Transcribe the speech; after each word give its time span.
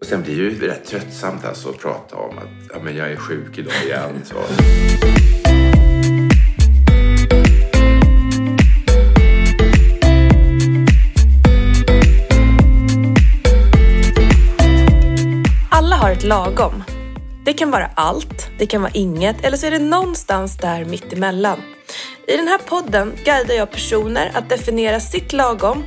Och 0.00 0.06
sen 0.06 0.22
blir 0.22 0.36
det 0.36 0.42
ju 0.42 0.68
rätt 0.68 0.84
tröttsamt 0.84 1.44
alltså 1.44 1.68
att 1.68 1.78
prata 1.78 2.16
om 2.16 2.38
att 2.38 2.68
ja, 2.72 2.80
men 2.82 2.96
jag 2.96 3.12
är 3.12 3.16
sjuk 3.16 3.58
idag 3.58 3.72
igen. 3.84 4.22
Så. 4.24 4.34
Alla 15.70 15.96
har 15.96 16.10
ett 16.10 16.24
lagom. 16.24 16.82
Det 17.44 17.52
kan 17.52 17.70
vara 17.70 17.90
allt, 17.94 18.50
det 18.58 18.66
kan 18.66 18.82
vara 18.82 18.92
inget 18.94 19.44
eller 19.44 19.56
så 19.56 19.66
är 19.66 19.70
det 19.70 19.78
någonstans 19.78 20.56
där 20.56 20.84
mittemellan. 20.84 21.58
I 22.28 22.36
den 22.36 22.48
här 22.48 22.58
podden 22.58 23.12
guidar 23.24 23.54
jag 23.54 23.70
personer 23.70 24.30
att 24.34 24.48
definiera 24.48 25.00
sitt 25.00 25.32
lagom 25.32 25.84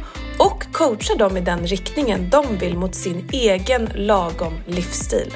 coacha 0.80 0.96
coachar 0.96 1.18
dem 1.18 1.38
i 1.38 1.42
den 1.42 1.68
riktningen 1.68 2.30
de 2.30 2.58
vill 2.58 2.78
mot 2.78 2.96
sin 2.96 3.30
egen 3.32 3.90
lagom 3.96 4.54
livsstil. 4.66 5.34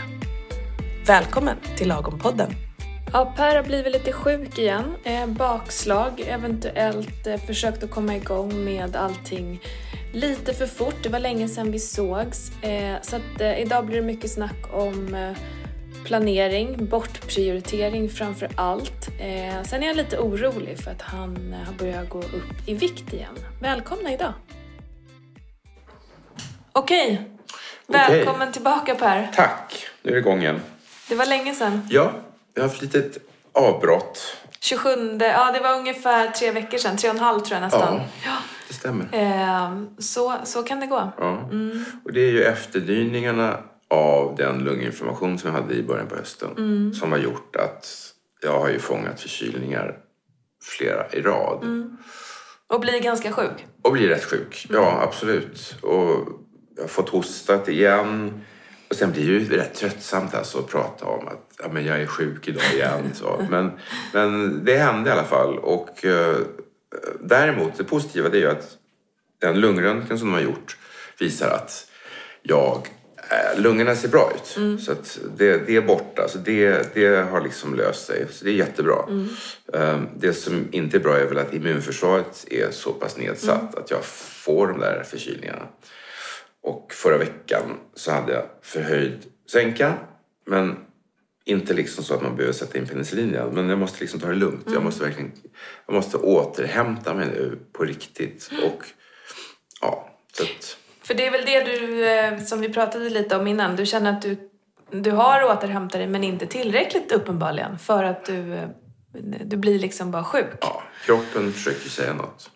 Välkommen 1.07 1.57
till 1.77 1.91
Lagom-podden! 1.91 2.51
Ja, 3.13 3.33
Per 3.37 3.55
har 3.55 3.63
blivit 3.63 3.93
lite 3.93 4.13
sjuk 4.13 4.57
igen. 4.57 4.83
Eh, 5.03 5.27
bakslag, 5.27 6.23
eventuellt 6.27 7.27
eh, 7.27 7.37
försökt 7.37 7.83
att 7.83 7.91
komma 7.91 8.15
igång 8.15 8.63
med 8.63 8.95
allting 8.95 9.61
lite 10.13 10.53
för 10.53 10.65
fort. 10.65 10.95
Det 11.03 11.09
var 11.09 11.19
länge 11.19 11.47
sedan 11.47 11.71
vi 11.71 11.79
sågs. 11.79 12.63
Eh, 12.63 12.95
så 13.01 13.15
att 13.15 13.41
idag 13.57 13.85
blir 13.85 13.95
det 13.95 14.07
mycket 14.07 14.31
snack 14.31 14.73
om 14.73 15.33
planering, 16.05 16.85
bortprioritering 16.85 18.09
framför 18.09 18.49
allt. 18.55 19.09
Sen 19.65 19.83
är 19.83 19.87
jag 19.87 19.97
lite 19.97 20.19
orolig 20.19 20.77
för 20.77 20.91
att 20.91 21.01
han 21.01 21.55
har 21.65 21.73
börjat 21.73 22.09
gå 22.09 22.19
upp 22.19 22.67
i 22.67 22.73
vikt 22.73 23.13
igen. 23.13 23.35
Välkomna 23.61 24.13
idag! 24.13 24.33
Okej, 26.75 27.29
välkommen 27.87 28.51
tillbaka 28.51 28.95
Per. 28.95 29.31
Tack, 29.35 29.87
nu 30.01 30.11
är 30.11 30.13
det 30.15 30.19
igång 30.19 30.41
igen. 30.41 30.59
Det 31.09 31.15
var 31.15 31.25
länge 31.25 31.55
sedan. 31.55 31.87
Ja, 31.89 32.11
jag 32.53 32.63
har 32.63 32.69
haft 32.69 32.83
ett 32.83 32.93
litet 32.93 33.17
avbrott. 33.51 34.37
27, 34.59 35.17
ja 35.19 35.51
det 35.51 35.59
var 35.59 35.77
ungefär 35.77 36.31
tre 36.31 36.51
veckor 36.51 36.77
sedan, 36.77 36.97
tre 36.97 37.09
och 37.09 37.15
en 37.15 37.21
halv 37.21 37.39
tror 37.39 37.55
jag 37.55 37.61
nästan. 37.61 38.01
Ja, 38.25 38.37
det 38.67 38.73
stämmer. 38.73 39.07
Eh, 39.11 39.83
så, 39.99 40.35
så 40.43 40.63
kan 40.63 40.79
det 40.79 40.87
gå. 40.87 41.11
Ja. 41.17 41.49
Och 42.03 42.13
det 42.13 42.21
är 42.21 42.31
ju 42.31 42.43
efterdyningarna 42.43 43.57
av 43.89 44.35
den 44.35 44.59
lunginflammation 44.63 45.39
som 45.39 45.53
jag 45.53 45.61
hade 45.61 45.73
i 45.73 45.83
början 45.83 46.07
på 46.07 46.15
hösten 46.15 46.93
som 46.99 47.11
har 47.11 47.19
gjort 47.19 47.55
att 47.55 47.87
jag 48.41 48.59
har 48.59 48.69
ju 48.69 48.79
fångat 48.79 49.21
förkylningar 49.21 49.97
flera 50.63 51.09
i 51.11 51.21
rad. 51.21 51.87
Och 52.67 52.79
blir 52.79 52.99
ganska 53.01 53.31
sjuk. 53.31 53.65
Och 53.81 53.91
blir 53.91 54.07
rätt 54.07 54.23
sjuk. 54.23 54.67
Ja, 54.69 55.01
absolut. 55.01 55.75
Och 55.81 56.42
jag 56.75 56.83
har 56.83 56.87
fått 56.87 57.09
hostat 57.09 57.69
igen. 57.69 58.41
Och 58.89 58.95
sen 58.95 59.11
blir 59.11 59.25
det 59.25 59.31
ju 59.31 59.57
rätt 59.57 59.73
tröttsamt 59.73 60.35
alltså 60.35 60.59
att 60.59 60.67
prata 60.67 61.05
om 61.05 61.27
att 61.27 61.53
ja, 61.59 61.69
men 61.71 61.85
jag 61.85 62.01
är 62.01 62.05
sjuk 62.05 62.47
idag 62.47 62.63
igen. 62.73 63.11
Så. 63.13 63.45
Men, 63.49 63.71
men 64.13 64.65
det 64.65 64.77
hände 64.77 65.09
i 65.09 65.13
alla 65.13 65.23
fall. 65.23 65.57
Och 65.57 66.05
eh, 66.05 66.37
däremot, 67.19 67.77
det 67.77 67.83
positiva 67.83 68.29
det 68.29 68.37
är 68.37 68.41
ju 68.41 68.49
att 68.49 68.77
den 69.41 69.59
lungröntgen 69.59 70.19
som 70.19 70.27
de 70.27 70.33
har 70.33 70.41
gjort 70.41 70.77
visar 71.19 71.49
att 71.49 71.91
jag, 72.41 72.87
eh, 73.29 73.61
lungorna 73.61 73.95
ser 73.95 74.07
bra 74.09 74.31
ut. 74.35 74.81
Så 74.81 74.91
att 74.91 75.19
det, 75.37 75.67
det 75.67 75.75
är 75.75 75.81
borta. 75.81 76.27
Så 76.27 76.37
det, 76.37 76.93
det 76.93 77.29
har 77.31 77.41
liksom 77.41 77.75
löst 77.75 78.05
sig. 78.05 78.25
Så 78.31 78.45
det 78.45 78.51
är 78.51 78.55
jättebra. 78.55 79.05
Eh, 79.73 80.01
det 80.17 80.33
som 80.33 80.67
inte 80.71 80.97
är 80.97 81.01
bra 81.01 81.17
är 81.17 81.25
väl 81.25 81.37
att 81.37 81.53
immunförsvaret 81.53 82.45
är 82.51 82.71
så 82.71 82.93
pass 82.93 83.17
nedsatt 83.17 83.75
att 83.75 83.91
jag 83.91 84.03
får 84.05 84.67
de 84.67 84.79
där 84.79 85.03
förkylningarna. 85.03 85.67
Och 86.63 86.93
förra 86.93 87.17
veckan 87.17 87.79
så 87.93 88.11
hade 88.11 88.33
jag 88.33 88.43
förhöjd 88.61 89.25
sänka. 89.51 89.93
Men 90.45 90.77
inte 91.45 91.73
liksom 91.73 92.03
så 92.03 92.13
att 92.13 92.21
man 92.21 92.35
behöver 92.35 92.53
sätta 92.53 92.77
in 92.77 92.87
penicillin 92.87 93.29
igen. 93.29 93.49
Men 93.53 93.69
jag 93.69 93.79
måste 93.79 93.99
liksom 93.99 94.19
ta 94.19 94.27
det 94.27 94.35
lugnt. 94.35 94.67
Jag 94.73 94.83
måste 94.83 95.03
verkligen 95.03 95.31
jag 95.85 95.95
måste 95.95 96.17
återhämta 96.17 97.13
mig 97.13 97.27
nu 97.27 97.59
på 97.71 97.83
riktigt. 97.83 98.49
Och 98.65 98.85
ja, 99.81 100.09
så 100.37 100.43
att, 100.43 100.77
För 101.01 101.13
det 101.13 101.27
är 101.27 101.31
väl 101.31 101.45
det 101.45 101.63
du, 101.63 102.07
eh, 102.09 102.39
som 102.39 102.61
vi 102.61 102.69
pratade 102.69 103.09
lite 103.09 103.37
om 103.37 103.47
innan, 103.47 103.75
du 103.75 103.85
känner 103.85 104.11
att 104.11 104.21
du, 104.21 104.49
du 104.91 105.11
har 105.11 105.43
återhämtat 105.43 105.99
dig 105.99 106.07
men 106.07 106.23
inte 106.23 106.45
tillräckligt 106.45 107.11
uppenbarligen 107.11 107.79
för 107.79 108.03
att 108.03 108.25
du, 108.25 108.53
eh, 108.53 108.69
du 109.45 109.57
blir 109.57 109.79
liksom 109.79 110.11
bara 110.11 110.23
sjuk. 110.23 110.45
ja, 110.61 110.83
kroppen 111.05 111.51
försöker 111.53 111.89
säga 111.89 112.13
något. 112.13 112.51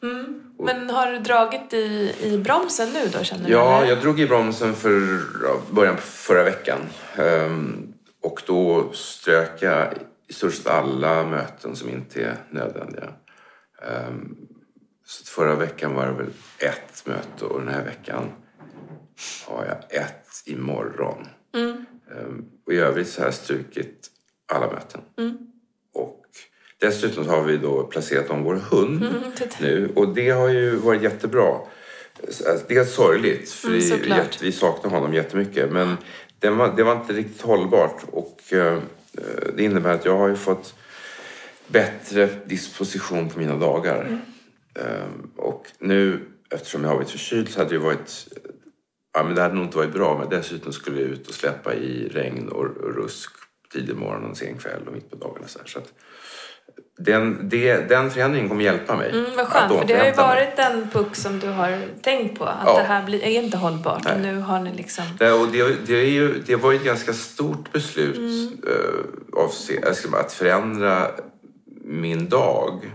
Men 0.60 0.90
har 0.90 1.12
du 1.12 1.20
dragit 1.20 1.74
i, 1.74 2.16
i 2.22 2.38
bromsen 2.38 2.94
nu 2.94 3.08
då 3.14 3.24
känner 3.24 3.46
du? 3.46 3.52
Ja, 3.52 3.86
jag 3.86 4.02
drog 4.02 4.20
i 4.20 4.28
bromsen 4.28 4.76
för 4.76 5.20
ja, 5.44 5.62
början 5.72 5.96
på 5.96 6.02
förra 6.02 6.44
veckan. 6.44 6.80
Ehm, 7.16 7.94
och 8.24 8.42
då 8.48 8.92
strök 8.94 9.62
jag 9.62 9.94
i 10.28 10.34
stort 10.34 10.54
sett 10.54 10.68
alla 10.68 11.24
möten 11.24 11.76
som 11.76 11.90
inte 11.90 12.24
är 12.24 12.36
nödvändiga. 12.50 13.10
Ehm, 13.82 14.36
så 15.06 15.26
förra 15.26 15.56
veckan 15.56 15.94
var 15.94 16.06
det 16.06 16.14
väl 16.14 16.30
ett 16.60 17.06
möte 17.06 17.46
och 17.46 17.60
den 17.60 17.70
här 17.74 17.84
veckan 17.84 18.32
har 19.48 19.66
jag 19.66 20.02
ett 20.02 20.28
imorgon. 20.46 21.28
Ehm, 21.56 22.46
och 22.66 22.74
i 22.74 22.78
övrigt 22.78 23.10
så 23.10 23.22
har 23.22 23.26
jag 23.26 23.34
strukit 23.34 24.08
alla 24.54 24.68
möten. 24.72 25.02
Och 25.16 25.24
dessutom 26.80 27.28
har 27.28 27.44
vi 27.44 27.58
då 27.58 27.84
placerat 27.84 28.30
om 28.30 28.44
vår 28.44 28.56
hund 28.56 29.00
det- 29.38 29.60
nu 29.62 29.92
och 29.96 30.14
det 30.14 30.30
har 30.30 30.50
ju 30.50 30.76
varit 30.76 31.02
jättebra. 31.02 31.60
Alltså, 32.24 32.44
Det 32.68 32.78
är 32.78 32.86
sorgligt 32.86 33.52
för 33.52 33.68
Mm, 33.68 34.26
vi 34.42 34.52
saknar 34.52 34.92
honom 34.92 35.14
jättemycket 35.14 35.72
men 35.72 35.98
det 36.40 36.50
var, 36.50 36.76
det 36.76 36.84
var 36.84 36.96
inte 37.02 37.14
riktigt 37.14 37.42
hållbart 37.42 38.04
och 38.12 38.54
eh, 38.54 38.80
det 39.56 39.64
innebär 39.64 39.94
att 39.94 40.06
jag 40.06 40.18
har 40.18 40.28
ju 40.28 40.36
fått 40.36 40.76
bättre 41.68 42.30
disposition 42.46 43.30
på 43.30 43.40
mina 43.40 43.56
dagar. 43.56 44.02
Mm. 44.02 44.20
Ehm, 44.76 45.30
och 45.36 45.66
nu 45.80 46.20
eftersom 46.50 46.84
jag 46.84 46.90
har 46.90 46.96
varit 46.98 47.10
förkyld 47.10 47.50
så 47.50 47.60
hade 47.60 47.70
det 47.72 47.80
varit 47.80 48.28
Ja, 49.14 49.24
men 49.24 49.36
det 49.36 49.42
hade 49.42 49.54
nog 49.54 49.64
inte 49.66 49.78
varit 49.78 49.94
bra 49.94 50.18
men 50.20 50.30
dessutom 50.30 50.74
skulle 50.74 51.02
jag 51.02 51.10
ut 51.10 51.28
och 51.28 51.34
släppa 51.34 51.74
i 51.76 52.08
regn 52.10 52.50
och, 52.50 52.66
och 52.66 52.96
rusk 52.96 53.32
tidig 53.74 53.96
morgon 53.96 54.32
och 54.32 54.38
sen 54.38 54.58
kväll 54.58 54.88
och 54.88 54.94
mitt 54.94 55.10
på 55.10 55.16
dagarna. 55.16 55.48
Så 55.48 55.60
här. 55.60 55.68
Så 55.68 55.80
att 55.80 55.94
den, 56.98 57.50
det, 57.50 57.90
den 57.90 58.12
förändringen 58.12 58.50
kommer 58.50 58.64
hjälpa 58.64 58.96
mig. 58.96 59.10
Mm, 59.10 59.26
vad 59.38 59.48
skönt, 59.48 59.74
för 59.80 59.88
det 59.88 59.94
har 59.94 60.06
ju 60.06 60.12
återhämta 60.12 60.28
mig. 60.28 60.46
varit 60.46 60.60
en 60.60 60.90
puck 60.90 61.16
som 61.16 61.40
du 61.40 61.48
har 61.48 61.82
tänkt 62.02 62.40
på. 62.40 62.46
Att 62.46 62.58
Ja. 62.66 62.78
det 62.78 62.84
här 62.84 63.06
blir, 63.06 63.24
är 63.24 63.30
inte 63.44 63.58
hållbart. 63.58 64.06
Och 64.06 64.20
nu 64.20 64.40
har 64.40 64.60
ni 64.60 64.74
liksom... 64.74 65.06
Det, 65.20 65.32
och 65.32 65.48
det, 65.48 65.88
det, 65.88 65.94
är 65.96 66.10
ju, 66.10 66.42
det 66.46 66.56
var 66.56 66.72
ju 66.72 66.78
ett 66.78 66.84
ganska 66.86 67.14
stort 67.14 67.72
beslut 67.72 68.18
Mm. 68.18 68.58
ska 69.96 70.10
bara, 70.10 70.22
att 70.22 70.34
förändra 70.34 71.08
min 71.86 72.30
dag 72.30 72.92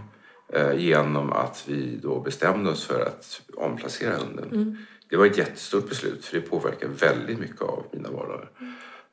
eh, 0.53 0.75
genom 0.77 1.33
att 1.33 1.65
vi 1.67 1.99
då 2.03 2.21
bestämde 2.21 2.71
oss 2.71 2.85
för 2.85 3.01
att 3.01 3.41
omplacera 3.57 4.17
hunden. 4.17 4.49
Mm. 4.53 4.77
Det 5.11 5.17
var 5.17 5.27
ett 5.27 5.39
jättestort 5.39 5.89
beslut 5.89 6.25
för 6.25 6.37
det 6.37 6.43
påverkar 6.43 6.89
väldigt 6.89 7.39
mycket 7.39 7.63
av 7.63 7.85
mina 7.93 8.11
vardagar. 8.11 8.49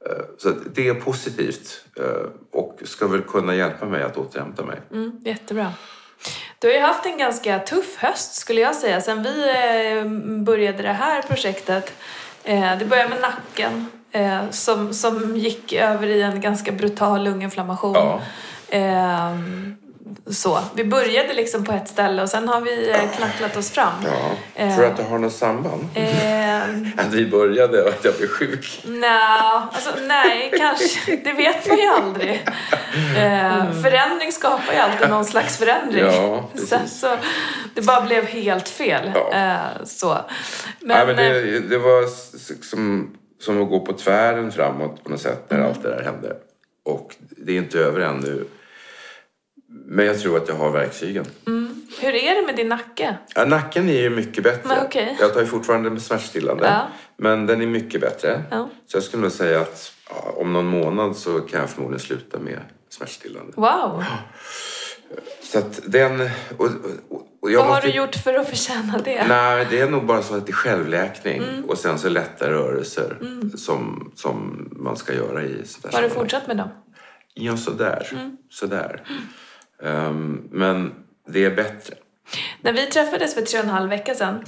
Eh, 0.06 0.26
så 0.38 0.50
det 0.74 0.88
är 0.88 0.94
positivt 0.94 1.86
eh, 2.00 2.30
och 2.52 2.80
ska 2.84 3.08
väl 3.08 3.22
kunna 3.22 3.56
hjälpa 3.56 3.86
mig 3.86 4.04
att 4.04 4.18
återhämta 4.18 4.66
mig. 4.66 4.82
Mm, 4.92 5.22
jättebra. 5.26 5.74
Du 6.60 6.68
har 6.68 6.74
ju 6.74 6.80
haft 6.82 7.06
en 7.06 7.18
ganska 7.18 7.60
tuff 7.60 7.98
höst 7.98 8.34
skulle 8.34 8.62
jag 8.62 8.76
säga. 8.76 9.02
Sen 9.02 9.24
vi 9.24 9.50
eh, 9.50 10.06
började 10.44 10.84
det 10.84 10.94
här 10.94 11.22
projektet. 11.22 11.94
Det 12.80 12.90
började 12.90 13.10
med 13.10 13.22
nacken 13.22 13.86
som, 14.52 14.94
som 14.94 15.38
gick 15.38 15.74
över 15.74 16.08
i 16.08 16.22
en 16.22 16.42
ganska 16.42 16.72
brutal 16.72 17.24
lunginflammation. 17.24 17.94
Ja. 17.96 18.22
Så. 20.32 20.60
Vi 20.76 20.86
började 20.86 21.34
liksom 21.34 21.64
på 21.66 21.72
ett 21.72 21.88
ställe 21.88 22.22
och 22.22 22.30
sen 22.30 22.48
har 22.48 22.62
vi 22.62 22.90
eh, 22.90 23.12
knacklat 23.18 23.58
oss 23.58 23.72
fram. 23.72 23.94
Ja. 24.06 24.32
Eh. 24.56 24.76
Tror 24.76 24.86
du 24.86 24.92
att 24.92 24.98
det 24.98 25.04
har 25.04 25.20
något 25.20 25.34
samband? 25.34 25.88
Eh, 25.94 26.62
Att 26.98 27.14
vi 27.14 27.26
började 27.26 27.82
och 27.82 27.90
att 27.90 28.06
jag 28.06 28.14
blev 28.18 28.28
sjuk? 28.28 28.84
Nja, 28.88 29.70
alltså 29.74 29.90
nej, 30.08 30.52
kanske. 30.58 31.16
Det 31.24 31.34
vet 31.34 31.68
man 31.68 31.78
ju 31.78 31.88
aldrig. 31.88 32.46
Eh, 33.18 33.72
förändring 33.82 34.32
skapar 34.32 34.74
ju 34.74 34.80
alltid 34.80 35.10
någon 35.10 35.26
slags 35.26 35.58
förändring. 35.58 36.04
Ja. 36.06 36.50
Sen 36.68 36.88
så, 36.90 37.16
det 37.76 37.82
bara 37.82 38.02
blev 38.02 38.26
helt 38.26 38.70
fel. 38.70 39.12
Ja. 39.16 39.32
Eh, 39.34 39.86
så. 39.86 40.18
Men, 40.80 40.98
Nej, 40.98 41.06
men 41.08 41.20
eh, 41.20 41.32
det, 41.34 41.60
det 41.60 41.78
var 41.78 42.04
som, 42.70 43.16
som 43.40 43.64
att 43.64 43.70
gå 43.70 43.80
på 43.80 43.94
tvären 43.94 44.52
framåt 44.52 45.04
på 45.04 45.10
något 45.10 45.22
sätt 45.22 45.46
när 45.50 45.58
Mm. 45.58 45.70
allt 45.70 45.84
det 45.84 45.90
där 45.90 46.04
hände. 46.04 46.36
Och 46.86 47.16
det 47.38 47.52
är 47.54 47.58
inte 47.58 47.80
över 47.80 48.00
ännu. 48.02 48.46
Men 49.92 50.06
jag 50.06 50.20
tror 50.20 50.38
att 50.38 50.48
jag 50.48 50.56
har 50.56 50.72
verktygen. 50.72 51.26
hur 52.02 52.16
är 52.16 52.36
det 52.42 52.46
med 52.46 52.56
din 52.56 52.70
nacke? 52.70 53.18
Ja, 53.36 53.46
nacken 53.46 53.90
är 53.90 54.02
ju 54.02 54.10
mycket 54.10 54.44
bättre. 54.44 54.68
Men 54.68 54.86
okej. 54.86 55.18
Jag 55.20 55.34
tar 55.34 55.40
ju 55.42 55.46
fortfarande 55.48 55.90
med 55.90 56.02
smärtstillande. 56.02 56.66
Ja. 56.68 56.88
Men 57.18 57.46
den 57.46 57.62
är 57.62 57.68
mycket 57.68 58.02
bättre. 58.02 58.44
Ja. 58.52 58.70
Så 58.88 58.98
jag 58.98 59.04
skulle 59.04 59.22
nog 59.24 59.32
säga 59.32 59.62
att 59.62 59.92
ja, 60.10 60.34
om 60.38 60.54
någon 60.54 60.66
månad 60.66 61.16
så 61.16 61.40
kan 61.40 61.60
jag 61.60 61.70
förmodligen 61.70 62.00
sluta 62.00 62.40
med 62.40 62.60
smärtstillande. 62.90 63.54
Wow! 63.56 64.04
Så 65.44 65.60
att 65.60 65.80
den... 65.86 66.22
Och, 66.58 66.66
och, 66.66 66.72
och 67.42 67.52
Vad 67.52 67.54
har 67.56 67.68
måste- 67.68 67.88
du 67.88 67.94
gjort 67.94 68.16
för 68.16 68.34
att 68.34 68.50
förtjäna 68.50 68.98
det? 69.06 69.28
Nej, 69.28 69.68
det 69.70 69.80
är 69.82 69.90
nog 69.90 70.06
bara 70.06 70.22
så 70.24 70.36
att 70.36 70.46
det 70.46 70.52
är 70.52 70.54
självläkning 70.54 71.44
och 71.68 71.78
sen 71.78 72.00
så 72.00 72.10
lätta 72.10 72.50
rörelser 72.50 73.18
som, 73.58 74.12
som 74.16 74.68
man 74.72 74.98
ska 74.98 75.14
göra 75.14 75.44
i 75.44 75.66
sånt 75.66 75.94
Har 75.94 76.02
du 76.02 76.10
fortsatt 76.10 76.48
med 76.48 76.58
dem? 76.58 76.70
Ja, 77.34 77.58
sådär. 77.58 78.08
sådär. 78.50 79.04
Ehm, 79.10 79.18
men 80.52 80.94
det 81.28 81.46
är 81.46 81.56
bättre. 81.56 81.96
När 82.62 82.74
vi 82.74 82.86
träffades 82.86 83.34
för 83.36 83.42
tre 83.42 83.60
och 83.60 83.66
en 83.66 83.72
halv 83.72 83.90
vecka 83.90 84.16
sedan 84.16 84.44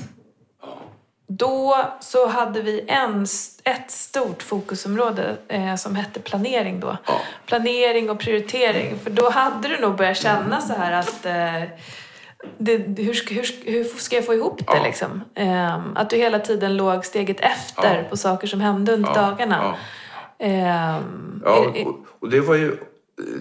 då 1.27 1.85
så 1.99 2.27
hade 2.27 2.61
vi 2.61 2.83
en, 2.87 3.25
ett 3.63 3.91
stort 3.91 4.43
fokusområde 4.43 5.35
eh, 5.47 5.75
som 5.75 5.95
hette 5.95 6.19
planering 6.19 6.79
då. 6.79 6.97
Ja. 7.07 7.21
Planering 7.45 8.09
och 8.09 8.19
prioritering. 8.19 8.99
För 9.03 9.09
då 9.09 9.29
hade 9.29 9.67
du 9.67 9.77
nog 9.79 9.95
börjat 9.97 10.17
känna 10.17 10.61
så 10.61 10.73
här 10.73 10.91
att 10.91 11.25
eh, 11.25 11.69
det, 12.57 12.77
hur, 13.03 13.13
ska- 13.13 13.33
hur, 13.33 13.45
hur 13.71 13.83
ska 13.83 14.15
jag 14.15 14.25
få 14.25 14.33
ihop 14.33 14.57
det 14.57 14.63
Ja. 14.67 14.83
liksom? 14.83 15.21
Ehm, 15.35 15.97
att 15.97 16.09
du 16.09 16.15
hela 16.17 16.39
tiden 16.39 16.77
låg 16.77 17.05
steget 17.05 17.39
efter 17.39 17.97
Ja. 18.03 18.09
på 18.09 18.17
saker 18.17 18.47
som 18.47 18.61
hände 18.61 18.93
under 18.93 19.13
dagarna. 19.13 19.75
ja. 20.37 20.45
Ehm, 20.45 21.43
och, 21.45 21.87
och 22.19 22.29
det 22.29 22.39
var 22.41 22.55
ju 22.55 22.77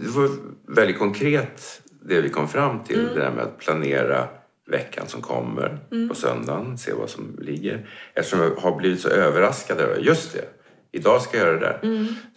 det 0.03 0.09
var 0.09 0.29
väldigt 0.77 0.99
konkret 0.99 1.83
det 2.03 2.21
vi 2.21 2.29
kom 2.29 2.49
fram 2.49 2.85
till. 2.85 3.07
Det 3.07 3.21
där 3.21 3.31
med 3.31 3.45
att 3.45 3.59
planera 3.59 4.29
veckan 4.71 5.07
som 5.09 5.23
kommer 5.23 5.79
på 6.09 6.15
söndagen, 6.15 6.79
se 6.79 6.93
vad 6.93 7.11
som 7.11 7.37
ligger. 7.41 7.89
Eftersom 8.15 8.41
jag 8.41 8.51
har 8.51 8.77
blivit 8.77 9.01
så 9.01 9.09
överraskad 9.09 9.81
över 9.81 9.97
just 9.97 10.33
det. 10.33 10.45
Idag 10.93 11.23
ska 11.23 11.39
jag 11.39 11.47
göra 11.47 11.59
det 11.59 11.67
där. 11.67 11.79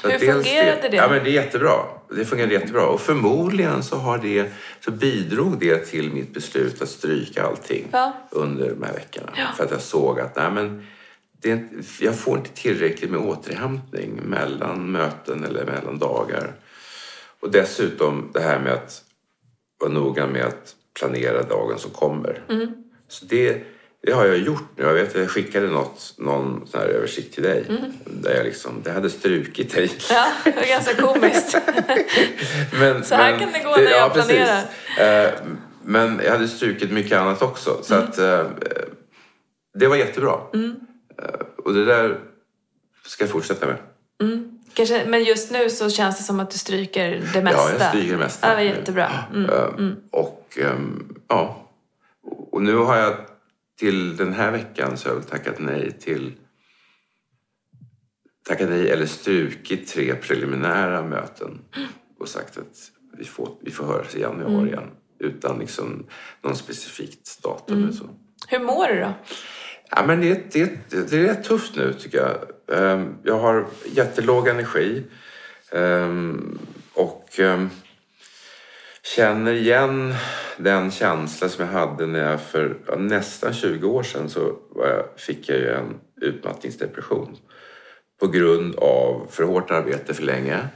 Så 0.01 0.09
Hur 0.09 0.19
fungerade 0.33 0.89
det? 0.89 0.95
Ja, 0.95 1.07
men 1.09 1.23
det 1.23 1.29
är 1.29 1.33
jättebra. 1.33 1.73
Det 2.15 2.25
fungerade 2.25 2.53
jättebra. 2.53 2.85
Och 2.85 3.01
förmodligen 3.01 3.83
så, 3.83 3.95
har 3.95 4.17
det, 4.17 4.51
så 4.79 4.91
bidrog 4.91 5.59
det 5.59 5.77
till 5.77 6.13
mitt 6.13 6.33
beslut 6.33 6.81
att 6.81 6.89
stryka 6.89 7.43
allting 7.43 7.87
Ja. 7.91 8.13
under 8.31 8.69
de 8.69 8.83
här 8.83 8.93
veckorna. 8.93 9.31
För 9.57 9.63
att 9.63 9.71
jag 9.71 9.81
såg 9.81 10.19
att 10.19 10.35
nej, 10.35 10.51
men 10.51 10.85
det 11.41 11.63
jag 11.99 12.15
får 12.15 12.37
inte 12.37 12.49
tillräckligt 12.49 13.11
med 13.11 13.19
återhämtning 13.19 14.19
mellan 14.23 14.91
möten 14.91 15.43
eller 15.43 15.65
mellan 15.65 15.99
dagar. 15.99 16.51
Och 17.43 17.51
dessutom 17.51 18.31
det 18.33 18.39
här 18.39 18.59
med 18.59 18.73
att 18.73 19.01
vara 19.79 19.91
noga 19.91 20.27
med 20.27 20.45
att 20.45 20.75
planera 20.99 21.41
dagen 21.43 21.79
som 21.79 21.91
kommer. 21.91 22.43
Så 23.07 23.25
det, 23.25 23.63
det 24.01 24.11
har 24.11 24.25
jag 24.25 24.37
gjort 24.37 24.63
nu. 24.77 24.83
Jag 24.83 24.93
vet 24.93 25.09
att 25.15 25.21
jag 25.21 25.29
skickade 25.29 25.67
något, 25.67 26.13
någon 26.17 26.67
sån 26.67 26.79
här 26.81 26.87
översikt 26.87 27.33
till 27.33 27.43
dig. 27.43 27.65
Där 28.05 28.35
jag 28.35 28.43
liksom, 28.45 28.81
det 28.83 28.91
hade 28.91 29.09
strukit 29.09 29.73
dig. 29.73 29.91
Ja, 30.09 30.27
det 30.43 30.51
var 30.55 30.63
ganska 30.67 30.95
komiskt. 30.95 31.57
Men, 32.79 33.03
Så 33.03 33.15
här 33.15 33.39
kan 33.39 33.51
det 33.51 33.59
gå 33.63 33.75
när 33.75 33.91
jag 33.91 34.13
precis. 34.13 34.31
planerar. 34.97 35.25
Eh, 35.27 35.33
Men 35.85 36.21
jag 36.23 36.31
hade 36.31 36.47
strukit 36.47 36.91
mycket 36.91 37.17
annat 37.17 37.41
också. 37.41 37.79
Så 37.83 37.95
att, 37.95 38.17
eh, 38.17 38.45
det 39.79 39.87
var 39.87 39.95
jättebra. 39.95 40.39
Mm. 40.53 40.75
Eh, 41.23 41.45
Och 41.65 41.73
det 41.73 41.85
där 41.85 42.19
ska 43.05 43.23
jag 43.23 43.31
fortsätta 43.31 43.65
med. 43.65 43.77
Kanske, 44.73 45.05
men 45.05 45.23
just 45.23 45.51
nu 45.51 45.69
så 45.69 45.89
känns 45.89 46.17
det 46.17 46.23
som 46.23 46.39
att 46.39 46.51
du 46.51 46.57
stryker 46.57 47.11
det 47.33 47.41
mesta. 47.41 47.59
Ja, 47.59 47.71
jag 47.79 47.89
stryker 47.89 48.11
det 48.11 48.17
mesta. 48.17 48.47
Ja, 48.47 48.55
det 48.55 48.63
var 48.63 48.71
nu. 48.71 48.77
jättebra. 48.79 49.11
Mm. 49.33 49.49
Eh, 49.49 49.93
Och 50.11 50.57
ehm, 50.61 51.15
ja, 51.27 51.69
och 52.51 52.61
nu 52.61 52.75
har 52.75 52.95
jag 52.97 53.15
till 53.79 54.17
den 54.17 54.33
här 54.33 54.51
veckan 54.51 54.97
så 54.97 55.09
har 55.09 55.15
jag 55.15 55.21
väl 55.21 55.29
tackat 55.29 55.59
nej 55.59 55.91
till 55.99 56.31
tackat 58.47 58.69
nej 58.69 58.89
eller 58.91 59.05
strukit 59.05 59.87
tre 59.87 60.15
preliminära 60.15 61.03
möten 61.03 61.61
och 62.19 62.29
sagt 62.29 62.57
att 62.57 62.91
vi 63.17 63.25
får, 63.25 63.49
vi 63.61 63.71
får 63.71 63.85
höras 63.85 64.15
i 64.15 64.21
januari 64.21 64.53
Mm. 64.53 64.67
igen 64.67 64.91
utan 65.19 65.59
liksom 65.59 66.05
någon 66.41 66.55
specifikt 66.55 67.43
datum 67.43 67.83
eller 67.83 67.93
så. 67.93 68.05
Hur 68.47 68.59
mår 68.59 68.87
du 68.87 68.99
då? 68.99 69.13
Ja, 69.95 70.05
men 70.05 70.21
det, 70.21 70.51
det, 70.53 70.71
det 70.89 71.17
är 71.17 71.23
rätt 71.23 71.43
tufft 71.43 71.75
nu 71.75 71.93
tycker 71.93 72.17
jag. 72.17 72.37
Ehm, 72.77 73.15
Jag 73.23 73.39
har 73.39 73.65
jättelåg 73.85 74.47
energi 74.47 75.03
ehm, 75.71 76.59
och 76.93 77.39
ehm, 77.39 77.69
känner 79.15 79.53
igen 79.53 80.15
den 80.57 80.91
känsla 80.91 81.49
som 81.49 81.65
jag 81.65 81.71
hade 81.73 82.05
när 82.07 82.31
jag 82.31 82.41
för 82.41 82.95
nästan 82.97 83.53
20 83.53 83.87
år 83.87 84.03
sedan 84.03 84.29
så 84.29 84.57
fick 85.17 85.49
jag 85.49 85.57
ju 85.57 85.69
en 85.69 85.99
utmattningsdepression 86.21 87.37
på 88.19 88.27
grund 88.27 88.75
av 88.75 89.27
för 89.31 89.43
hårt 89.43 89.71
arbete 89.71 90.13
för 90.13 90.23
länge. 90.23 90.67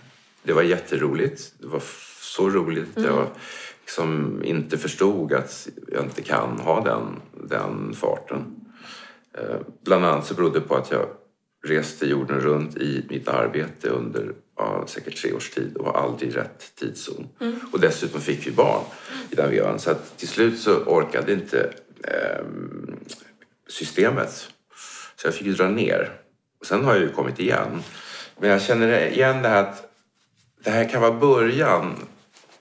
Det 0.43 0.53
var 0.53 0.61
jätteroligt. 0.61 1.53
Det 1.59 1.67
var 1.67 1.81
så 2.21 2.49
roligt 2.49 2.97
att 2.97 3.03
jag 3.03 3.27
liksom 3.81 4.41
inte 4.43 4.77
förstod 4.77 5.33
att 5.33 5.67
jag 5.87 6.03
inte 6.03 6.21
kan 6.21 6.59
ha 6.59 6.83
den, 6.83 7.21
den 7.49 7.93
farten. 7.93 8.66
Eh, 9.37 9.59
Bland 9.85 10.05
annat 10.05 10.25
så 10.25 10.33
berodde 10.33 10.59
det 10.59 10.67
på 10.67 10.75
att 10.75 10.91
jag 10.91 11.05
reste 11.65 12.05
jorden 12.05 12.39
runt 12.39 12.77
i 12.77 13.05
mitt 13.09 13.27
arbete 13.27 13.89
under 13.89 14.33
ja, 14.57 14.83
säkert 14.87 15.21
tre 15.21 15.33
års 15.33 15.49
tid 15.49 15.77
och 15.77 15.85
var 15.85 15.93
aldrig 15.93 16.29
i 16.29 16.33
rätt 16.33 16.75
tidszon. 16.75 17.27
Och 17.71 17.79
dessutom 17.79 18.21
fick 18.21 18.47
vi 18.47 18.51
barn 18.51 18.83
i 19.31 19.35
den 19.35 19.51
vevan. 19.51 19.79
Så 19.79 19.91
att 19.91 20.17
till 20.17 20.27
slut 20.27 20.59
så 20.59 20.75
orkade 20.75 21.33
inte 21.33 21.73
ehm, 22.03 22.99
systemet. 23.67 24.49
Så 25.15 25.27
jag 25.27 25.33
fick 25.33 25.47
ju 25.47 25.53
dra 25.53 25.69
ner. 25.69 26.11
Och 26.59 26.65
sen 26.65 26.85
har 26.85 26.93
jag 26.93 27.01
ju 27.01 27.09
kommit 27.09 27.39
igen. 27.39 27.83
Men 28.39 28.49
jag 28.49 28.61
känner 28.61 29.07
igen 29.07 29.41
det 29.41 29.49
här 29.49 29.63
att 29.63 29.89
det 30.63 30.69
här 30.69 30.89
kan 30.89 31.01
vara 31.01 31.11
början. 31.11 31.95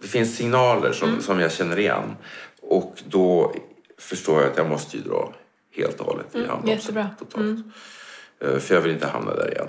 Det 0.00 0.08
finns 0.08 0.36
signaler 0.36 0.92
som, 0.92 1.22
som 1.22 1.40
jag 1.40 1.52
känner 1.52 1.78
igen. 1.78 2.16
Och 2.62 3.02
då 3.08 3.54
förstår 3.98 4.40
jag 4.40 4.50
att 4.50 4.56
jag 4.56 4.68
måste 4.68 4.96
ju 4.96 5.02
dra 5.02 5.32
helt 5.76 6.00
och 6.00 6.06
hållet 6.06 6.26
i 6.34 6.38
handbromsen. 6.38 6.68
jättebra. 6.78 7.10
Totalt. 7.18 7.58
Eh, 8.44 8.58
För 8.58 8.74
jag 8.74 8.82
vill 8.82 8.92
inte 8.92 9.06
hamna 9.06 9.34
där 9.34 9.50
igen. 9.52 9.68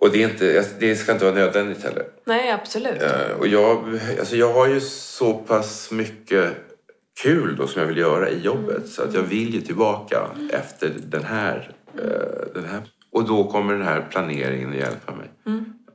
Och 0.00 0.10
det, 0.10 0.22
är 0.22 0.28
inte, 0.28 0.64
det 0.80 0.96
ska 0.96 1.12
inte 1.12 1.24
vara 1.24 1.34
nödvändigt 1.34 1.82
heller. 1.82 2.04
Nej, 2.24 2.50
absolut. 2.52 3.02
Eh, 3.02 3.30
Och 3.38 3.46
jag, 3.46 4.00
alltså 4.18 4.36
jag 4.36 4.52
har 4.52 4.66
ju 4.68 4.80
så 4.80 5.34
pass 5.34 5.90
mycket 5.90 6.52
kul 7.22 7.56
då 7.56 7.66
som 7.66 7.80
jag 7.82 7.88
vill 7.88 7.98
göra 7.98 8.28
i 8.30 8.40
jobbet 8.40 8.88
så 8.88 9.02
att 9.02 9.14
jag 9.14 9.22
vill 9.22 9.54
ju 9.54 9.60
tillbaka 9.60 10.28
efter 10.50 10.92
den 11.04 11.24
här, 11.24 11.70
eh, 11.94 12.52
den 12.54 12.64
här. 12.64 12.82
Och 13.12 13.24
då 13.28 13.50
kommer 13.50 13.72
den 13.72 13.82
här 13.82 14.06
planeringen 14.10 14.70
att 14.70 14.76
hjälpa 14.76 15.12
mig. 15.14 15.30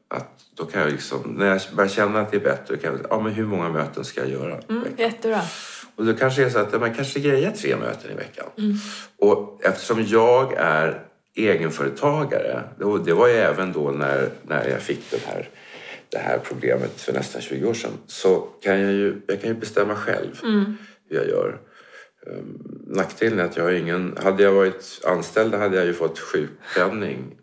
Att 0.08 0.30
då 0.58 0.66
kan 0.66 0.82
jag 0.82 0.92
liksom, 0.92 1.20
när 1.38 1.46
jag 1.46 1.62
börjar 1.76 1.90
känna 1.90 2.22
att 2.22 2.32
det 2.32 2.38
är 2.38 2.42
bättre, 2.42 2.78
kan 2.78 2.94
jag 2.94 3.06
ja 3.10 3.20
men 3.20 3.34
hur 3.34 3.46
många 3.46 3.70
möten 3.70 4.04
ska 4.06 4.22
jag 4.22 4.30
göra? 4.30 4.56
veckan? 4.56 4.86
Jättebra. 4.98 5.42
Och 5.96 6.06
då 6.06 6.14
kanske 6.14 6.42
det 6.42 6.46
är 6.48 6.50
så 6.50 6.60
att 6.60 6.70
ja, 6.74 6.80
man 6.80 6.94
kanske 6.94 7.20
grejar 7.20 7.52
tre 7.52 7.76
möten 7.76 8.12
i 8.12 8.16
veckan. 8.16 8.46
Och 9.20 9.60
eftersom 9.64 10.06
jag 10.08 10.54
är 10.54 11.02
egenföretagare, 11.36 12.64
då- 12.80 12.98
det 12.98 13.14
var 13.14 13.28
ju 13.28 13.34
även 13.34 13.74
då 13.74 13.92
när, 13.92 14.30
när 14.48 14.70
jag 14.70 14.82
fick 14.82 15.12
den 15.12 15.20
här, 15.26 15.50
det 16.10 16.18
här 16.18 16.40
problemet 16.44 17.02
för 17.02 17.14
nästan 17.14 17.42
20 17.42 17.66
år 17.66 17.74
sedan, 17.74 17.92
så 18.08 18.48
kan 18.64 18.80
jag 18.82 18.92
ju, 18.92 19.22
jag 19.28 19.42
kan 19.42 19.50
ju 19.50 19.56
bestämma 19.56 19.96
själv 19.96 20.40
hur 21.10 21.18
jag 21.18 21.28
gör. 21.28 21.60
Um, 22.28 22.82
nackdelen 22.88 23.40
är 23.40 23.44
att 23.44 23.58
jag 23.58 23.64
har 23.64 23.72
ingen... 23.72 24.18
Hade 24.24 24.44
jag 24.44 24.52
varit 24.52 25.02
anställd 25.06 25.54
hade 25.56 25.78
jag 25.78 25.86
ju 25.86 25.94
fått 25.94 26.20
sjukpenning 26.20 27.36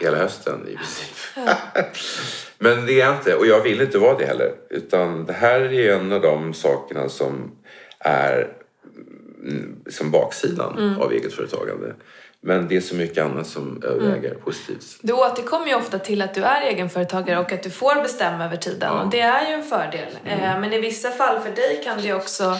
hela 0.00 0.16
hösten 0.16 0.60
i 0.68 0.76
princip. 0.76 1.16
Men 2.58 2.86
det 2.86 2.92
är 3.00 3.06
jag 3.06 3.14
inte 3.16 3.34
och 3.34 3.46
jag 3.46 3.62
vill 3.62 3.80
inte 3.80 3.98
vara 3.98 4.18
det 4.18 4.26
heller. 4.26 4.52
Utan 4.70 5.26
det 5.26 5.32
här 5.32 5.60
är 5.60 5.94
en 5.94 6.12
av 6.12 6.20
de 6.20 6.54
sakerna 6.54 7.08
som 7.08 7.50
är 8.00 8.48
mm, 9.42 9.76
som 9.90 10.10
baksidan 10.10 10.96
av 11.00 11.12
eget 11.12 11.32
företagande. 11.32 11.94
Men 12.42 12.68
det 12.68 12.76
är 12.76 12.80
så 12.80 12.94
mycket 12.94 13.24
annat 13.24 13.46
som 13.46 13.82
överväger 13.84 14.34
positivt. 14.34 14.98
Du 15.02 15.12
återkommer 15.12 15.66
ju 15.66 15.74
ofta 15.74 15.98
till 15.98 16.22
att 16.22 16.34
du 16.34 16.42
är 16.42 16.60
egenföretagare 16.62 17.38
och 17.38 17.52
att 17.52 17.62
du 17.62 17.70
får 17.70 18.02
bestämma 18.02 18.44
över 18.44 18.56
tiden 18.56 18.92
och 18.98 19.10
det 19.10 19.20
är 19.20 19.48
ju 19.48 19.54
en 19.54 19.62
fördel. 19.64 20.18
Mm. 20.24 20.40
Eh, 20.44 20.60
Men 20.60 20.72
i 20.72 20.80
vissa 20.80 21.10
fall 21.10 21.40
för 21.40 21.50
dig 21.50 21.80
kan 21.84 22.02
det 22.02 22.14
också 22.14 22.56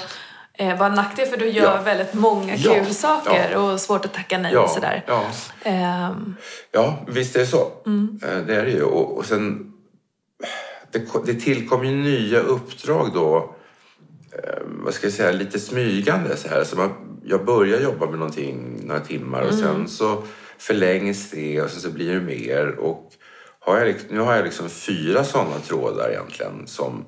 eh, 0.54 0.78
vara 0.78 0.88
en 0.88 0.94
nackdel 0.94 1.26
för 1.26 1.36
du 1.36 1.48
gör 1.48 1.62
Ja. 1.76 1.82
väldigt 1.82 2.14
många 2.14 2.54
Ja. 2.56 2.74
kul 2.74 2.94
saker 2.94 3.48
Ja. 3.52 3.58
och 3.72 3.80
svårt 3.80 4.04
att 4.04 4.14
tacka 4.14 4.38
nej 4.38 4.52
Ja, 4.54 4.62
och 4.62 4.70
sådär. 4.70 5.04
ja. 5.06 5.24
Ehm, 5.62 6.34
Ja, 6.72 6.98
visst 7.08 7.36
är 7.36 7.40
det 7.40 7.46
så. 7.46 7.60
Eh, 7.60 8.38
Det 8.46 8.56
är 8.56 8.64
det 8.64 8.70
ju. 8.70 8.82
Och, 8.82 9.16
och 9.18 9.24
sen, 9.26 9.72
det, 10.90 11.02
det 11.26 11.34
tillkom 11.34 11.84
ju 11.84 11.90
nya 11.90 12.38
uppdrag 12.40 13.10
då, 13.14 13.54
vad 14.64 14.94
ska 14.94 15.06
jag 15.06 15.14
säga, 15.14 15.32
lite 15.32 15.58
smygande 15.60 16.36
så 16.36 16.48
här. 16.48 16.64
Så 16.64 16.76
man, 16.76 17.20
jag 17.24 17.44
börjar 17.44 17.80
jobba 17.80 18.06
med 18.06 18.18
någonting 18.18 18.80
några 18.86 19.00
timmar 19.00 19.42
och 19.42 19.54
sen 19.54 19.88
så 19.88 20.22
förlängs 20.58 21.30
det 21.30 21.62
och 21.62 21.70
sen 21.70 21.80
så 21.80 21.90
blir 21.90 22.14
det 22.14 22.20
mer. 22.20 22.66
Och 22.66 23.12
har 23.60 23.78
jag, 23.78 23.86
liksom- 23.86 24.08
nu 24.10 24.20
har 24.20 24.34
jag 24.36 24.44
liksom 24.44 24.68
fyra 24.68 25.24
sådana 25.24 25.58
trådar 25.58 26.10
egentligen 26.10 26.66
som 26.66 27.04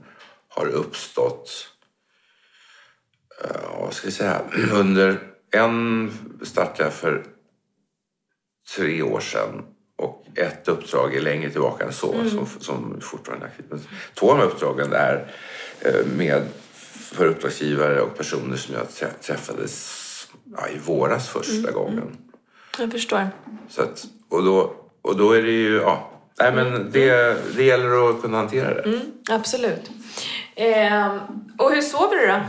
har 0.48 0.66
uppstått 0.66 1.68
ja, 3.42 3.80
vad 3.80 3.92
ska 3.94 4.06
jag 4.06 4.14
säga, 4.14 4.42
under 4.72 5.20
en 5.50 6.12
startade 6.42 6.82
jag 6.84 6.92
för 6.92 7.24
tre 8.76 9.02
år 9.02 9.20
sedan 9.20 9.64
och 9.96 10.26
ett 10.34 10.68
uppdrag 10.68 11.14
är 11.14 11.20
längre 11.20 11.50
tillbaka 11.50 11.84
än 11.84 11.92
så 11.92 12.14
som, 12.30 12.46
som 12.60 13.00
fortfarande 13.00 13.46
är 13.46 13.50
aktivt. 13.50 13.88
Två 14.14 14.32
av 14.32 14.40
uppdragen 14.40 14.92
är 14.92 15.32
eh, 15.80 16.06
med 16.16 16.42
för 16.92 17.26
uppdragsgivare 17.26 18.00
och 18.00 18.16
personer 18.18 18.56
som 18.56 18.74
jag 18.74 18.82
trä- 18.88 19.18
träffades 19.22 19.98
ja, 20.56 20.68
i 20.68 20.78
våras 20.78 21.28
första 21.28 21.70
gången. 21.70 22.16
Jag 22.78 22.92
förstår. 22.92 23.28
Så 23.68 23.82
att, 23.82 24.04
och, 24.28 24.44
då, 24.44 24.74
och 25.02 25.16
då 25.16 25.32
är 25.32 25.42
det 25.42 25.50
ju, 25.50 25.76
ja, 25.76 26.10
nej 26.40 26.52
men 26.52 26.90
det, 26.92 27.36
det 27.56 27.64
gäller 27.64 28.10
att 28.10 28.22
kunna 28.22 28.36
hantera 28.36 28.74
det. 28.74 28.82
Mm, 28.82 29.00
absolut. 29.30 29.90
Eh, 30.54 31.16
och 31.58 31.72
hur 31.72 31.82
sover 31.82 32.16
du 32.16 32.26
då? 32.26 32.40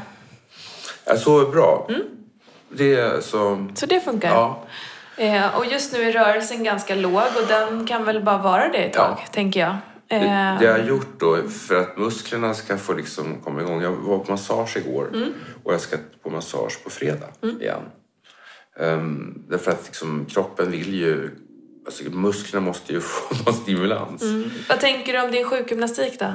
Jag 1.05 1.19
sover 1.19 1.51
bra. 1.51 1.89
Det 2.69 2.95
är 2.95 3.21
så, 3.21 3.67
Så 3.75 3.85
det 3.85 3.99
funkar? 4.01 4.29
ja. 4.29 4.63
Eh, 5.17 5.57
och 5.57 5.65
just 5.65 5.93
nu 5.93 6.01
är 6.03 6.11
rörelsen 6.11 6.63
ganska 6.63 6.95
låg 6.95 7.13
och 7.41 7.47
den 7.47 7.87
kan 7.87 8.03
väl 8.05 8.23
bara 8.23 8.37
vara 8.37 8.67
det 8.69 8.77
ett 8.77 8.93
tag, 8.93 9.17
Ja. 9.19 9.25
tänker 9.31 9.59
jag. 9.59 9.75
Det, 10.19 10.25
Eh, 10.25 10.59
det 10.59 10.65
jag 10.65 10.71
har 10.71 10.79
gjort 10.87 11.19
då 11.19 11.37
för 11.49 11.75
att 11.75 11.97
musklerna 11.97 12.53
ska 12.53 12.77
få 12.77 12.93
liksom 12.93 13.41
komma 13.41 13.61
igång. 13.61 13.81
Jag 13.81 13.91
var 13.91 14.19
på 14.19 14.31
massage 14.31 14.77
igår 14.77 15.09
och 15.63 15.73
jag 15.73 15.81
ska 15.81 15.97
på 16.23 16.29
massage 16.29 16.83
på 16.83 16.89
fredag 16.89 17.29
igen. 17.61 17.81
Um, 18.79 19.43
därför 19.49 19.71
att 19.71 19.85
liksom, 19.85 20.25
kroppen 20.29 20.71
vill 20.71 20.93
ju... 20.93 21.29
Alltså, 21.85 22.03
musklerna 22.03 22.65
måste 22.65 22.93
ju 22.93 23.01
få 23.01 23.35
någon 23.45 23.53
stimulans. 23.53 24.23
Vad 24.69 24.79
tänker 24.79 25.13
du 25.13 25.21
om 25.21 25.31
din 25.31 25.45
sjukgymnastik 25.49 26.19
då? 26.19 26.33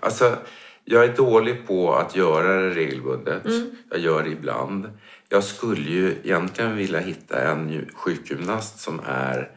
Alltså, 0.00 0.36
jag 0.84 1.04
är 1.04 1.16
dålig 1.16 1.66
på 1.66 1.94
att 1.94 2.16
göra 2.16 2.60
det 2.62 2.70
regelbundet. 2.70 3.42
Jag 3.90 3.98
gör 4.00 4.22
det 4.22 4.30
ibland. 4.30 4.90
Jag 5.28 5.44
skulle 5.44 5.90
ju 5.90 6.16
egentligen 6.24 6.76
vilja 6.76 6.98
hitta 7.00 7.40
en 7.50 7.70
ju- 7.72 7.88
sjukgymnast 7.94 8.80
som 8.80 9.00
är 9.06 9.50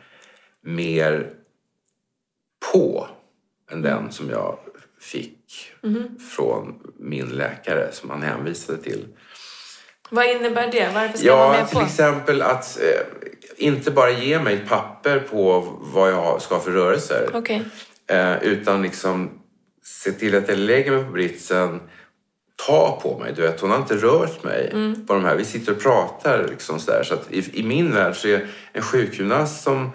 mer 0.65 1.29
på 2.71 3.07
än 3.71 3.81
den 3.81 4.11
som 4.11 4.29
jag 4.29 4.57
fick 4.99 5.71
från 6.35 6.79
min 6.99 7.25
läkare 7.29 7.89
som 7.91 8.09
han 8.09 8.21
hänvisade 8.23 8.77
till. 8.83 9.07
Vad 10.09 10.25
innebär 10.25 10.71
det? 10.71 10.89
Varför 10.93 11.17
ska 11.17 11.29
man 11.29 11.37
vara 11.39 11.53
Ja, 11.55 11.59
med 11.61 11.67
till 11.69 11.77
på? 11.77 11.83
exempel 11.85 12.41
att 12.41 12.79
eh, 12.81 13.27
inte 13.57 13.91
bara 13.91 14.11
ge 14.11 14.39
mig 14.39 14.53
ett 14.55 14.69
papper 14.69 15.19
på 15.19 15.59
vad 15.93 16.11
jag 16.11 16.41
ska 16.41 16.59
för 16.59 16.71
rörelser. 16.71 17.29
Okej. 17.33 17.65
Eh, 18.07 18.43
utan 18.43 18.81
liksom 18.81 19.29
se 19.83 20.11
till 20.11 20.35
att 20.35 20.47
jag 20.49 20.57
lägger 20.57 20.91
mig 20.91 21.05
på 21.05 21.11
britsen, 21.11 21.79
ta 22.67 22.99
på 23.03 23.19
mig. 23.19 23.33
Du 23.35 23.41
vet, 23.41 23.59
hon 23.59 23.69
har 23.71 23.77
inte 23.77 23.95
rört 23.95 24.43
mig 24.43 24.71
på 25.07 25.13
de 25.13 25.25
här. 25.25 25.35
Vi 25.35 25.45
sitter 25.45 25.71
och 25.71 25.81
pratar 25.81 26.47
liksom 26.47 26.79
så 26.79 26.91
där. 26.91 27.03
Så 27.03 27.13
att 27.13 27.31
i, 27.31 27.59
i 27.59 27.63
min 27.63 27.91
värld 27.93 28.15
så 28.15 28.27
är 28.27 28.47
en 28.73 28.81
sjukgymnast 28.81 29.63
som, 29.63 29.91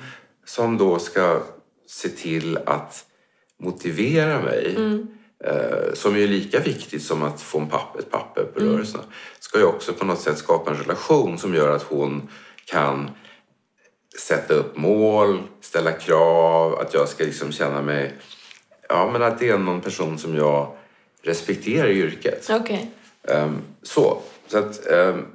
som 0.47 0.79
då 0.79 0.99
ska 0.99 1.43
se 1.89 2.09
till 2.09 2.59
att 2.67 3.05
motivera 3.61 4.41
mig 4.41 4.77
eh, 5.45 5.95
som 5.95 6.17
är 6.17 6.29
lika 6.29 6.61
viktigt 6.61 7.03
som 7.03 7.23
att 7.23 7.41
få 7.41 7.59
en 7.59 7.69
papper, 7.69 7.99
ett 7.99 8.11
papper 8.11 8.45
på 8.45 8.61
rörelserna 8.61 9.05
ska 9.41 9.59
ju 9.59 9.65
också 9.65 9.93
på 9.93 10.05
något 10.05 10.21
sätt 10.21 10.39
skapa 10.39 10.71
en 10.71 10.77
relation 10.77 11.39
som 11.39 11.55
gör 11.55 11.77
att 11.77 11.83
hon 11.83 12.29
kan 12.65 13.11
sätta 14.19 14.55
upp 14.55 14.77
mål, 14.77 15.43
ställa 15.61 15.93
krav, 15.93 16.75
att 16.75 16.95
jag 16.95 17.09
ska 17.09 17.25
liksom 17.25 17.53
känna 17.53 17.83
mig... 17.83 18.15
Ja, 18.89 19.11
men 19.13 19.23
att 19.23 19.39
det 19.39 19.49
är 19.49 19.59
någon 19.59 19.81
person 19.81 20.19
som 20.19 20.37
jag 20.37 20.77
respekterar 21.23 21.89
i 21.89 21.99
yrket. 21.99 22.51
Okej. 22.51 22.91
Ehm, 23.25 23.59
så. 23.83 24.21
Så 24.47 24.59
att 24.59 24.87
ehm, 24.87 25.27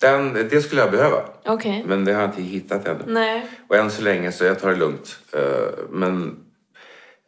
den, 0.00 0.32
det 0.32 0.62
skulle 0.62 0.80
jag 0.80 0.90
behöva. 0.90 1.22
Okej. 1.44 1.84
Men 1.86 2.04
det 2.04 2.12
har 2.12 2.20
jag 2.20 2.30
inte 2.30 2.42
hittat 2.42 2.86
ännu. 2.86 3.04
Nej. 3.06 3.46
Och 3.68 3.76
än 3.76 3.90
så 3.90 4.02
länge 4.02 4.32
så 4.32 4.44
jag 4.44 4.58
tar 4.58 4.70
det 4.70 4.76
lugnt. 4.76 5.18
Eh, 5.32 5.68
men 5.90 6.36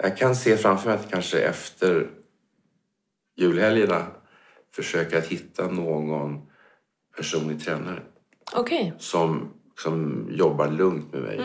jag 0.03 0.17
kan 0.17 0.37
se 0.37 0.57
framför 0.57 0.89
mig 0.91 0.99
att 0.99 1.11
kanske 1.11 1.41
efter 1.41 2.07
julhelgerna 3.37 4.07
försöka 4.75 5.19
att 5.19 5.27
hitta 5.27 5.67
någon 5.67 6.41
personlig 7.17 7.65
tränare 7.65 8.03
Okej. 8.53 8.95
som, 8.99 9.53
som 9.83 10.27
jobbar 10.31 10.69
lugnt 10.69 11.13
med 11.13 11.23
mig. 11.23 11.41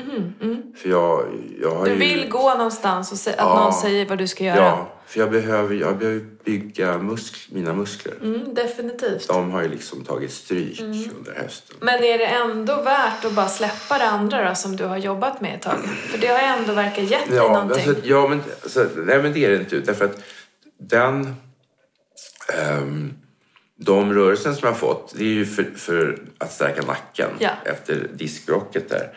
För 0.78 0.90
jag, 0.90 1.26
jag 1.62 1.76
har 1.76 1.86
Du 1.86 1.92
ju... 1.92 1.98
vill 1.98 2.30
gå 2.30 2.54
någonstans 2.56 3.12
och 3.12 3.18
se, 3.18 3.30
att 3.30 3.36
Ja. 3.38 3.64
någon 3.64 3.74
säger 3.74 4.06
vad 4.10 4.18
du 4.18 4.28
ska 4.28 4.44
göra? 4.44 4.58
Ja, 4.58 4.90
för 5.08 5.20
jag 5.20 5.32
behöver, 5.32 5.76
jag 5.76 5.98
behöver 5.98 6.20
bygga 6.44 6.98
musk, 6.98 7.48
mina 7.52 7.74
muskler. 7.74 8.14
Mm, 8.22 8.54
definitivt. 8.54 9.28
De 9.28 9.52
har 9.52 9.62
ju 9.62 9.68
liksom 9.70 10.04
tagit 10.04 10.32
stryk 10.32 10.82
under 10.82 11.34
hösten. 11.42 11.76
Men 11.80 12.04
är 12.04 12.18
det 12.18 12.26
ändå 12.26 12.82
värt 12.82 13.26
att 13.26 13.34
bara 13.34 13.48
släppa 13.48 13.98
det 13.98 14.06
andra 14.06 14.50
då, 14.50 14.56
som 14.56 14.76
du 14.76 14.86
har 14.86 14.98
jobbat 14.98 15.42
med 15.42 15.56
ett 15.56 15.62
tag? 15.62 15.78
För 16.12 16.18
det 16.18 16.28
har 16.28 16.40
ju 16.40 16.46
ändå 16.62 16.74
verkat 16.74 17.04
gett 17.12 17.28
dig 17.30 17.38
Ja, 17.38 17.48
någonting. 17.54 17.88
alltså, 17.90 18.08
ja 18.08 18.28
men, 18.28 18.42
alltså, 18.64 18.88
nej, 18.98 19.22
men 19.24 19.34
det 19.34 19.46
är 19.46 19.50
det 19.50 19.58
inte. 19.58 19.80
Därför 19.80 20.06
att 20.06 20.20
den... 20.80 21.36
ehm, 22.60 23.14
de 23.80 24.14
rörelsen 24.14 24.56
som 24.56 24.66
jag 24.68 24.72
har 24.74 24.80
fått, 24.80 25.14
det 25.18 25.24
är 25.24 25.28
ju 25.28 25.46
för, 25.46 25.66
för 25.76 26.18
att 26.38 26.52
stärka 26.54 26.82
nacken 26.82 27.30
Ja. 27.40 27.50
efter 27.66 28.08
diskbråcket 28.14 28.90
där. 28.90 29.10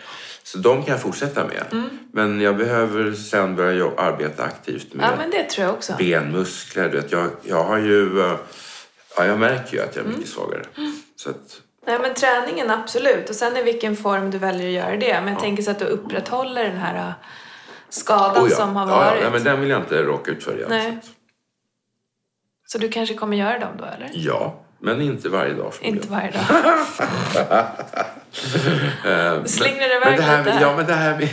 Så 0.43 0.59
de 0.59 0.83
kan 0.83 0.93
jag 0.93 1.03
fortsätta 1.03 1.45
med. 1.47 1.65
Mm. 1.73 1.89
Men 2.13 2.41
jag 2.41 2.57
behöver 2.57 3.13
sen 3.13 3.57
börja 3.57 3.73
jobba, 3.73 4.03
arbeta 4.03 4.43
aktivt 4.45 4.95
med 4.95 5.07
Ja, 5.07 5.97
benmuskler. 5.99 6.89
Du 6.89 6.97
vet, 6.97 7.13
jag, 7.13 7.31
jag 7.43 7.65
har 7.65 7.79
ju... 7.79 8.21
eh, 8.21 8.37
Ja, 9.19 9.27
jag 9.27 9.39
märker 9.39 9.77
ju 9.77 9.83
att 9.83 9.97
jag 9.97 10.03
är 10.03 10.07
Mm. 10.07 10.19
mycket 10.19 10.33
svagare. 10.35 10.63
Så 11.17 11.31
att, 11.31 11.61
Nej, 11.87 11.99
men 11.99 12.15
träningen 12.15 12.71
absolut. 12.71 13.29
Och 13.31 13.35
sen 13.37 13.57
i 13.57 13.63
vilken 13.63 13.97
form 13.97 14.31
du 14.31 14.39
väljer 14.39 14.67
att 14.67 14.73
göra 14.73 14.97
det. 14.97 15.21
Men 15.25 15.33
jag 15.33 15.43
tänker 15.43 15.63
så 15.63 15.71
att 15.71 15.79
du 15.79 15.85
upprätthåller 15.85 16.65
den 16.65 16.77
här 16.77 17.09
äh, 17.09 17.13
skadan 17.89 18.45
oh 18.45 18.51
ja, 18.51 18.57
som 18.57 18.77
har 18.77 18.89
ja, 18.91 18.97
varit. 18.97 19.15
ja, 19.17 19.23
nej, 19.23 19.31
men 19.33 19.45
den 19.45 19.61
vill 19.61 19.71
jag 19.71 19.81
inte 19.83 20.03
råka 20.03 20.31
ut 20.31 20.45
för 20.45 20.57
igen. 20.57 20.67
Nej. 20.69 20.99
Så 22.67 22.73
Så 22.73 22.79
du 22.79 22.89
kanske 22.89 23.15
kommer 23.15 23.37
göra 23.37 23.59
dem 23.59 23.73
då, 23.79 23.85
eller? 23.85 24.11
Ja, 24.15 24.61
men 24.81 25.01
inte 25.01 25.29
varje 25.29 25.55
dag. 25.55 25.73
Inte 25.81 26.09
varje 26.09 26.31
dag. 26.31 26.45
Eh, 29.07 29.43
Du 29.43 29.49
slingrar 29.49 30.01
men 30.01 30.09
iväg 30.09 30.17
det 30.19 30.23
här, 30.23 30.45
lite. 30.45 30.59
Ja, 30.61 30.77
men 30.77 30.87
det 30.87 30.95
här 30.95 31.17
med... 31.19 31.29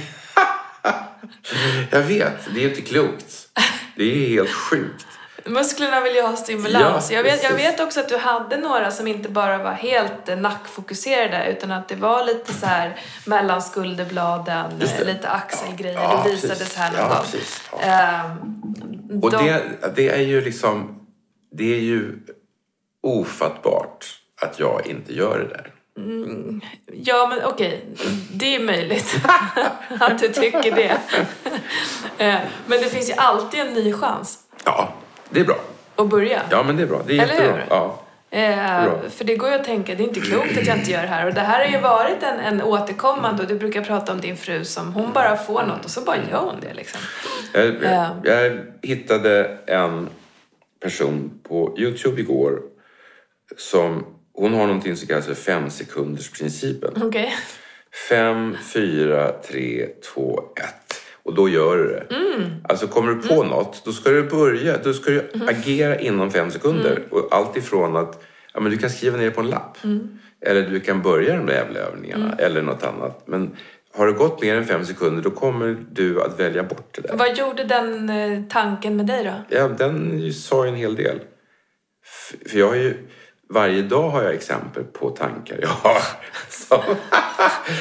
jag 1.91 2.01
vet, 2.01 2.33
det 2.55 2.63
är 2.65 2.69
inte 2.69 2.81
klokt. 2.81 3.47
Det 3.95 4.03
är 4.03 4.29
helt 4.29 4.49
sjukt. 4.49 5.05
Musklerna 5.45 6.01
vill 6.01 6.15
ju 6.15 6.21
ha 6.21 6.35
stimulans. 6.35 7.11
Ja, 7.11 7.17
jag, 7.17 7.23
vet, 7.23 7.43
jag 7.43 7.53
vet 7.53 7.79
också 7.79 7.99
att 7.99 8.09
du 8.09 8.17
hade 8.17 8.57
några 8.57 8.91
som 8.91 9.07
inte 9.07 9.29
bara 9.29 9.57
var 9.57 9.71
helt 9.71 10.29
eh, 10.29 10.37
nackfokuserade 10.37 11.45
utan 11.51 11.71
att 11.71 11.87
det 11.87 11.95
var 11.95 12.25
lite 12.25 12.53
så 12.53 12.65
här 12.65 12.95
mellan 13.25 13.61
skulderbladen, 13.61 14.65
det. 14.79 15.03
lite 15.05 15.29
axelgrejer. 15.29 15.99
Ja, 16.01 16.21
det 16.23 16.29
precis. 16.29 16.43
visades 16.43 16.75
här 16.75 16.91
någon 16.91 16.99
Ja, 16.99 17.07
gång. 17.07 17.41
Ja. 17.81 17.87
Ehm, 17.87 19.19
Och 19.23 19.31
de- 19.31 19.45
det, 19.45 19.63
det 19.95 20.09
är 20.09 20.21
ju 20.21 20.41
liksom... 20.41 20.99
Det 21.53 21.73
är 21.75 21.79
ju 21.79 22.15
ofattbart 23.01 24.05
att 24.41 24.59
jag 24.59 24.87
inte 24.87 25.13
gör 25.13 25.39
det 25.39 25.47
där. 25.47 25.69
Ja, 26.93 27.27
men 27.29 27.45
okej. 27.45 27.85
Det 28.33 28.55
är 28.55 28.59
möjligt 28.63 29.15
att 29.99 30.19
du 30.19 30.27
tycker 30.27 30.75
det. 30.75 30.97
Eh, 32.17 32.35
men 32.65 32.79
det 32.81 32.85
finns 32.89 33.09
ju 33.09 33.13
alltid 33.13 33.59
en 33.59 33.73
ny 33.73 33.93
chans 33.93 34.39
Ja, 34.65 34.93
det 35.29 35.39
är 35.39 35.45
bra. 35.45 35.55
att 35.95 36.09
börja. 36.09 36.41
Ja, 36.49 36.63
men 36.63 36.75
det 36.77 36.83
är 36.83 36.87
bra. 36.87 37.01
Det 37.07 37.17
är 37.19 37.23
Eller 37.23 37.33
jättebra. 37.33 37.53
hur? 37.55 37.63
Ja. 37.69 37.99
Eh, 38.29 39.09
för 39.09 39.23
det 39.23 39.35
går 39.35 39.49
ju 39.49 39.55
att 39.55 39.63
tänka, 39.63 39.95
det 39.95 40.03
är 40.03 40.07
inte 40.07 40.19
klokt 40.21 40.57
att 40.57 40.67
jag 40.67 40.77
inte 40.77 40.91
gör 40.91 41.01
det 41.01 41.07
här. 41.07 41.27
Och 41.27 41.33
det 41.33 41.41
här 41.41 41.65
har 41.65 41.71
ju 41.71 41.79
varit 41.79 42.23
en, 42.23 42.39
en 42.39 42.61
återkommande, 42.61 43.43
och 43.43 43.49
du 43.49 43.55
brukar 43.59 43.81
prata 43.81 44.11
om 44.11 44.21
din 44.21 44.37
fru 44.37 44.65
som 44.65 44.93
hon 44.93 45.13
bara 45.13 45.37
får 45.37 45.63
något 45.63 45.85
och 45.85 45.91
så 45.91 46.01
bara 46.01 46.17
gör 46.31 46.39
hon 46.39 46.55
det 46.61 46.73
liksom. 46.73 47.01
Jag, 47.53 47.75
Ja. 47.83 48.15
jag 48.23 48.59
hittade 48.81 49.57
en 49.67 50.09
person 50.83 51.39
på 51.43 51.75
Youtube 51.79 52.21
igår 52.21 52.59
som... 53.57 54.05
Hon 54.35 54.53
har 54.53 54.67
någonting 54.67 54.95
som 54.95 55.07
kallas 55.07 55.25
för 55.25 55.33
fem 55.33 55.69
sekunders 55.69 56.31
principen. 56.31 56.93
Okej. 57.03 57.33
Fem, 58.09 58.57
fyra, 58.73 59.31
tre, 59.31 59.87
två, 60.13 60.43
ett. 60.55 61.01
Och 61.23 61.33
då 61.35 61.49
gör 61.49 61.77
du 61.77 61.87
det. 61.87 62.15
Mm. 62.15 62.49
Alltså 62.69 62.87
kommer 62.87 63.13
du 63.13 63.21
på 63.27 63.43
något, 63.43 63.85
då 63.85 63.91
ska 63.91 64.09
du 64.09 64.23
börja. 64.23 64.77
Då 64.83 64.93
ska 64.93 65.11
du 65.11 65.29
Mm. 65.33 65.47
agera 65.47 65.99
inom 65.99 66.31
fem 66.31 66.51
sekunder. 66.51 67.03
Och 67.11 67.27
allt 67.31 67.57
ifrån 67.57 67.95
att 67.95 68.23
ja, 68.53 68.59
men 68.59 68.71
du 68.71 68.77
kan 68.77 68.89
skriva 68.89 69.17
ner 69.17 69.25
det 69.25 69.31
på 69.31 69.41
en 69.41 69.49
lapp. 69.49 69.83
Mm. 69.83 70.19
Eller 70.41 70.69
du 70.69 70.79
kan 70.79 71.01
börja 71.01 71.37
de 71.37 71.45
där 71.45 71.53
jävla 71.53 71.79
övningarna. 71.79 72.35
Eller 72.37 72.61
något 72.61 72.83
annat. 72.83 73.23
Men 73.27 73.55
har 73.95 74.07
det 74.07 74.13
gått 74.13 74.41
mer 74.41 74.55
än 74.55 74.65
fem 74.65 74.85
sekunder, 74.85 75.23
då 75.23 75.29
kommer 75.31 75.85
du 75.91 76.21
att 76.21 76.39
välja 76.39 76.63
bort 76.63 76.89
det 76.95 77.01
där. 77.01 77.17
Vad 77.17 77.37
gjorde 77.37 77.63
den 77.63 78.09
eh, 78.09 78.39
tanken 78.49 78.95
med 78.97 79.05
dig 79.05 79.23
då? 79.23 79.55
Ja, 79.57 79.67
den 79.67 80.33
sa 80.33 80.63
ju 80.65 80.69
en 80.69 80.75
hel 80.77 80.95
del. 80.95 81.19
För 82.47 82.57
jag 82.59 82.67
har 82.67 82.75
ju... 82.75 83.07
Varje 83.49 83.81
dag 83.81 84.09
har 84.09 84.23
jag 84.23 84.33
exempel 84.33 84.83
på 84.83 85.09
tankar 85.09 85.57
jag 85.61 85.67
har. 85.67 85.97
Som, 86.49 86.81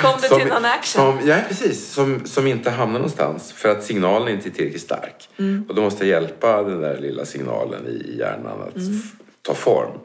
Kom 0.03 0.21
du 0.23 0.29
till 0.29 0.47
någon 0.47 0.65
action? 0.65 1.03
Som, 1.19 1.29
ja, 1.29 1.37
precis. 1.49 1.89
Som, 1.93 2.27
som 2.27 2.47
inte 2.47 2.71
hamnar 2.71 2.99
någonstans 2.99 3.53
för 3.53 3.69
att 3.69 3.85
signalen 3.85 4.29
inte 4.29 4.49
är 4.49 4.51
tillräckligt 4.51 4.83
stark. 4.83 5.29
Mm. 5.39 5.65
Och 5.69 5.75
då 5.75 5.83
måste 5.83 6.07
jag 6.07 6.23
hjälpa 6.23 6.63
den 6.63 6.81
där 6.81 6.99
lilla 7.01 7.25
signalen 7.25 7.87
i 7.87 8.17
hjärnan 8.19 8.63
att 8.63 8.77
f- 8.77 9.13
ta 9.43 9.55
form. 9.55 9.99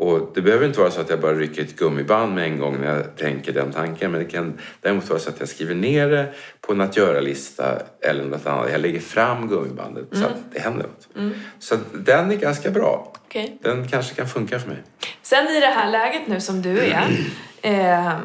Och 0.00 0.30
det 0.34 0.42
behöver 0.42 0.66
inte 0.66 0.80
vara 0.80 0.90
så 0.90 1.00
att 1.00 1.10
jag 1.10 1.20
bara 1.20 1.34
rycker 1.34 1.62
ett 1.62 1.76
gummiband 1.76 2.34
med 2.34 2.44
en 2.44 2.58
gång 2.58 2.80
när 2.80 2.96
jag 2.96 3.16
tänker 3.16 3.52
den 3.52 3.72
tanken. 3.72 4.10
Men 4.10 4.20
det 4.20 4.30
kan 4.30 4.58
däremot 4.80 5.08
vara 5.08 5.18
så 5.18 5.30
att 5.30 5.40
jag 5.40 5.48
skriver 5.48 5.74
ner 5.74 6.08
det 6.08 6.32
på 6.60 6.72
en 6.72 6.80
att 6.80 6.96
göra-lista 6.96 7.82
eller 8.00 8.24
något 8.24 8.46
annat. 8.46 8.72
Jag 8.72 8.80
lägger 8.80 9.00
fram 9.00 9.48
gummibandet 9.48 10.04
så 10.12 10.24
att 10.24 10.52
det 10.52 10.60
händer 10.60 10.86
något. 10.86 11.34
Så 11.58 11.74
att 11.74 11.80
den 11.92 12.30
är 12.30 12.36
ganska 12.36 12.70
bra. 12.70 13.12
Okej. 13.26 13.58
Den 13.62 13.88
kanske 13.88 14.14
kan 14.14 14.28
funka 14.28 14.58
för 14.58 14.68
mig. 14.68 14.82
Sen 15.22 15.48
i 15.48 15.60
det 15.60 15.66
här 15.66 15.90
läget 15.90 16.26
nu 16.26 16.40
som 16.40 16.62
du 16.62 16.78
är. 16.78 17.04
Eh, 17.62 18.18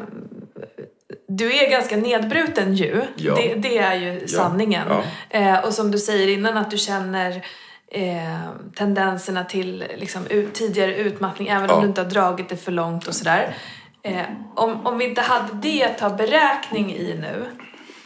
du 1.28 1.52
är 1.52 1.70
ganska 1.70 1.96
nedbruten 1.96 2.74
ju. 2.74 3.02
Ja. 3.16 3.34
Det, 3.34 3.54
det 3.54 3.78
är 3.78 3.94
ju 3.94 4.28
sanningen. 4.28 4.88
Ja. 4.88 5.04
Eh, 5.38 5.58
och 5.58 5.72
som 5.72 5.90
du 5.90 5.98
säger 5.98 6.28
innan 6.28 6.56
att 6.56 6.70
du 6.70 6.78
känner 6.78 7.44
eh, 7.90 8.50
tendenserna 8.74 9.44
till 9.44 9.84
liksom, 9.96 10.26
ut, 10.26 10.54
tidigare 10.54 10.94
utmattning 10.96 11.48
även 11.48 11.68
Ja. 11.68 11.74
om 11.74 11.80
du 11.82 11.88
inte 11.88 12.00
har 12.02 12.10
dragit 12.10 12.48
det 12.48 12.56
för 12.56 12.72
långt 12.72 13.06
och 13.06 13.14
sådär. 13.14 13.54
Eh, 14.02 14.22
om, 14.54 14.86
om 14.86 14.98
vi 14.98 15.04
inte 15.08 15.20
hade 15.20 15.48
det 15.62 15.84
att 15.84 15.98
ta 15.98 16.10
beräkning 16.10 16.94
i 16.94 17.14
nu 17.20 17.46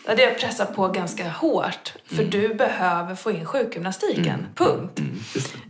då 0.05 0.13
hade 0.13 0.23
jag 0.23 0.39
pressat 0.39 0.77
på 0.77 0.89
ganska 0.89 1.29
hårt. 1.29 1.93
För 2.07 2.15
Mm. 2.19 2.31
du 2.31 2.55
behöver 2.55 3.15
få 3.15 3.31
in 3.31 3.45
sjukgymnastiken. 3.45 4.47
Punkt. 4.55 5.01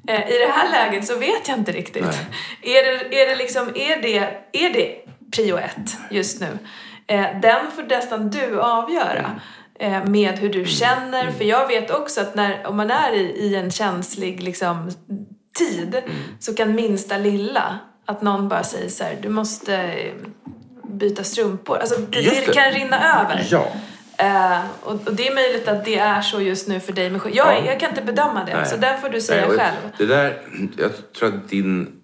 Eh, 0.09 0.29
I 0.31 0.39
det 0.39 0.53
här 0.53 0.71
läget 0.73 1.07
så 1.07 1.19
vet 1.19 1.49
jag 1.49 1.59
inte 1.59 1.73
riktigt. 1.73 2.05
Är 2.63 2.85
det, 2.85 3.23
är 3.23 3.29
det 3.29 3.37
liksom, 3.37 3.69
är 3.69 4.03
det, 4.03 4.19
är 4.53 4.73
det 4.73 4.97
prio 5.37 5.57
ett 5.59 5.97
just 6.11 6.41
nu? 6.41 6.59
Eh, 7.07 7.41
den 7.43 7.71
får 7.77 7.83
nästan 7.83 8.31
du 8.31 8.61
avgöra. 8.61 9.41
Eh, 9.81 10.05
med 10.05 10.39
hur 10.39 10.49
du 10.53 10.65
känner. 10.65 11.31
För 11.31 11.45
jag 11.45 11.69
vet 11.69 11.91
också 11.91 12.21
att 12.21 12.35
när, 12.35 12.67
om 12.67 12.77
man 12.77 12.91
är 12.91 13.13
i, 13.13 13.21
i 13.21 13.55
en 13.57 13.71
känslig 13.71 14.43
liksom, 14.43 14.91
tid 15.59 16.03
så 16.41 16.55
kan 16.55 16.75
minsta 16.75 17.19
lilla, 17.19 17.79
att 18.07 18.23
någon 18.23 18.49
bara 18.49 18.63
säger 18.63 18.89
så 18.89 19.05
här, 19.05 19.19
du 19.23 19.29
måste 19.29 19.77
eh, 19.77 20.13
byta 20.89 21.25
strumpor. 21.25 21.77
Alltså 21.79 22.01
det, 22.01 22.21
det 22.21 22.55
kan 22.55 22.73
rinna 22.73 23.21
över. 23.21 23.47
Ja. 23.51 23.73
Eh, 24.19 24.61
och, 24.83 24.93
och 25.09 25.15
det 25.15 25.29
är 25.29 25.35
möjligt 25.35 25.69
att 25.69 25.85
det 25.85 25.99
är 25.99 26.21
så 26.23 26.41
just 26.41 26.69
nu 26.69 26.81
för 26.81 26.93
dig 26.93 27.11
sjuk- 27.21 27.35
jag, 27.35 27.47
Ja. 27.55 27.65
jag 27.67 27.81
kan 27.81 27.89
inte 27.91 28.03
bedöma 28.03 28.45
det, 28.45 28.57
Nej. 28.57 28.67
så 28.67 28.77
där 28.77 28.97
får 28.97 29.09
du 29.09 29.21
säga 29.21 29.49
Nej, 29.49 29.59
själv. 29.59 29.77
Det 29.99 30.07
där, 30.07 30.43
jag 30.79 30.91
tror 31.19 31.29
att 31.29 31.49
din, 31.49 32.01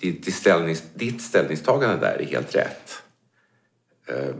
ditt, 0.00 0.34
ställnings, 0.34 0.82
ditt 0.94 1.22
ställningstagande 1.22 1.96
där 1.96 2.20
är 2.20 2.26
helt 2.26 2.54
rätt. 2.54 3.02
Eh, 4.08 4.34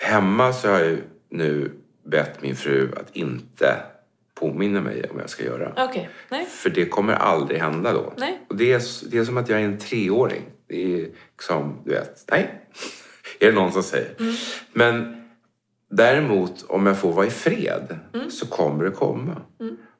hemma 0.00 0.52
så 0.52 0.68
har 0.68 0.78
jag 0.78 0.88
ju 0.88 1.02
nu 1.32 1.70
bett 2.04 2.42
min 2.42 2.56
fru 2.56 2.90
att 2.96 3.16
inte 3.16 3.76
påminna 4.34 4.80
mig 4.80 5.02
om 5.10 5.14
vad 5.14 5.22
jag 5.22 5.30
ska 5.30 5.44
göra. 5.44 5.72
Okej, 5.88 6.10
nej. 6.28 6.46
För 6.46 6.70
det 6.70 6.84
kommer 6.86 7.12
aldrig 7.12 7.60
hända 7.60 7.92
då. 7.92 8.12
Nej. 8.16 8.40
Och 8.48 8.56
det 8.56 8.72
är, 8.72 8.82
det 9.10 9.18
är 9.18 9.24
som 9.24 9.36
att 9.36 9.48
jag 9.48 9.60
är 9.60 9.64
en 9.64 9.78
treåring. 9.78 10.42
Det 10.68 10.94
är 10.94 11.08
liksom, 11.32 11.82
du 11.84 11.90
vet, 11.90 12.24
nej. 12.30 12.60
är 13.40 13.46
det 13.46 13.52
någon 13.52 13.72
som 13.72 13.82
säger. 13.82 14.14
Mm. 14.20 14.34
Men 14.72 15.22
däremot, 15.90 16.64
om 16.68 16.86
jag 16.86 16.98
får 16.98 17.12
vara 17.12 17.26
i 17.26 17.30
fred 17.30 17.98
Mm. 18.14 18.30
så 18.30 18.46
kommer 18.46 18.84
det 18.84 18.90
komma. 18.90 19.36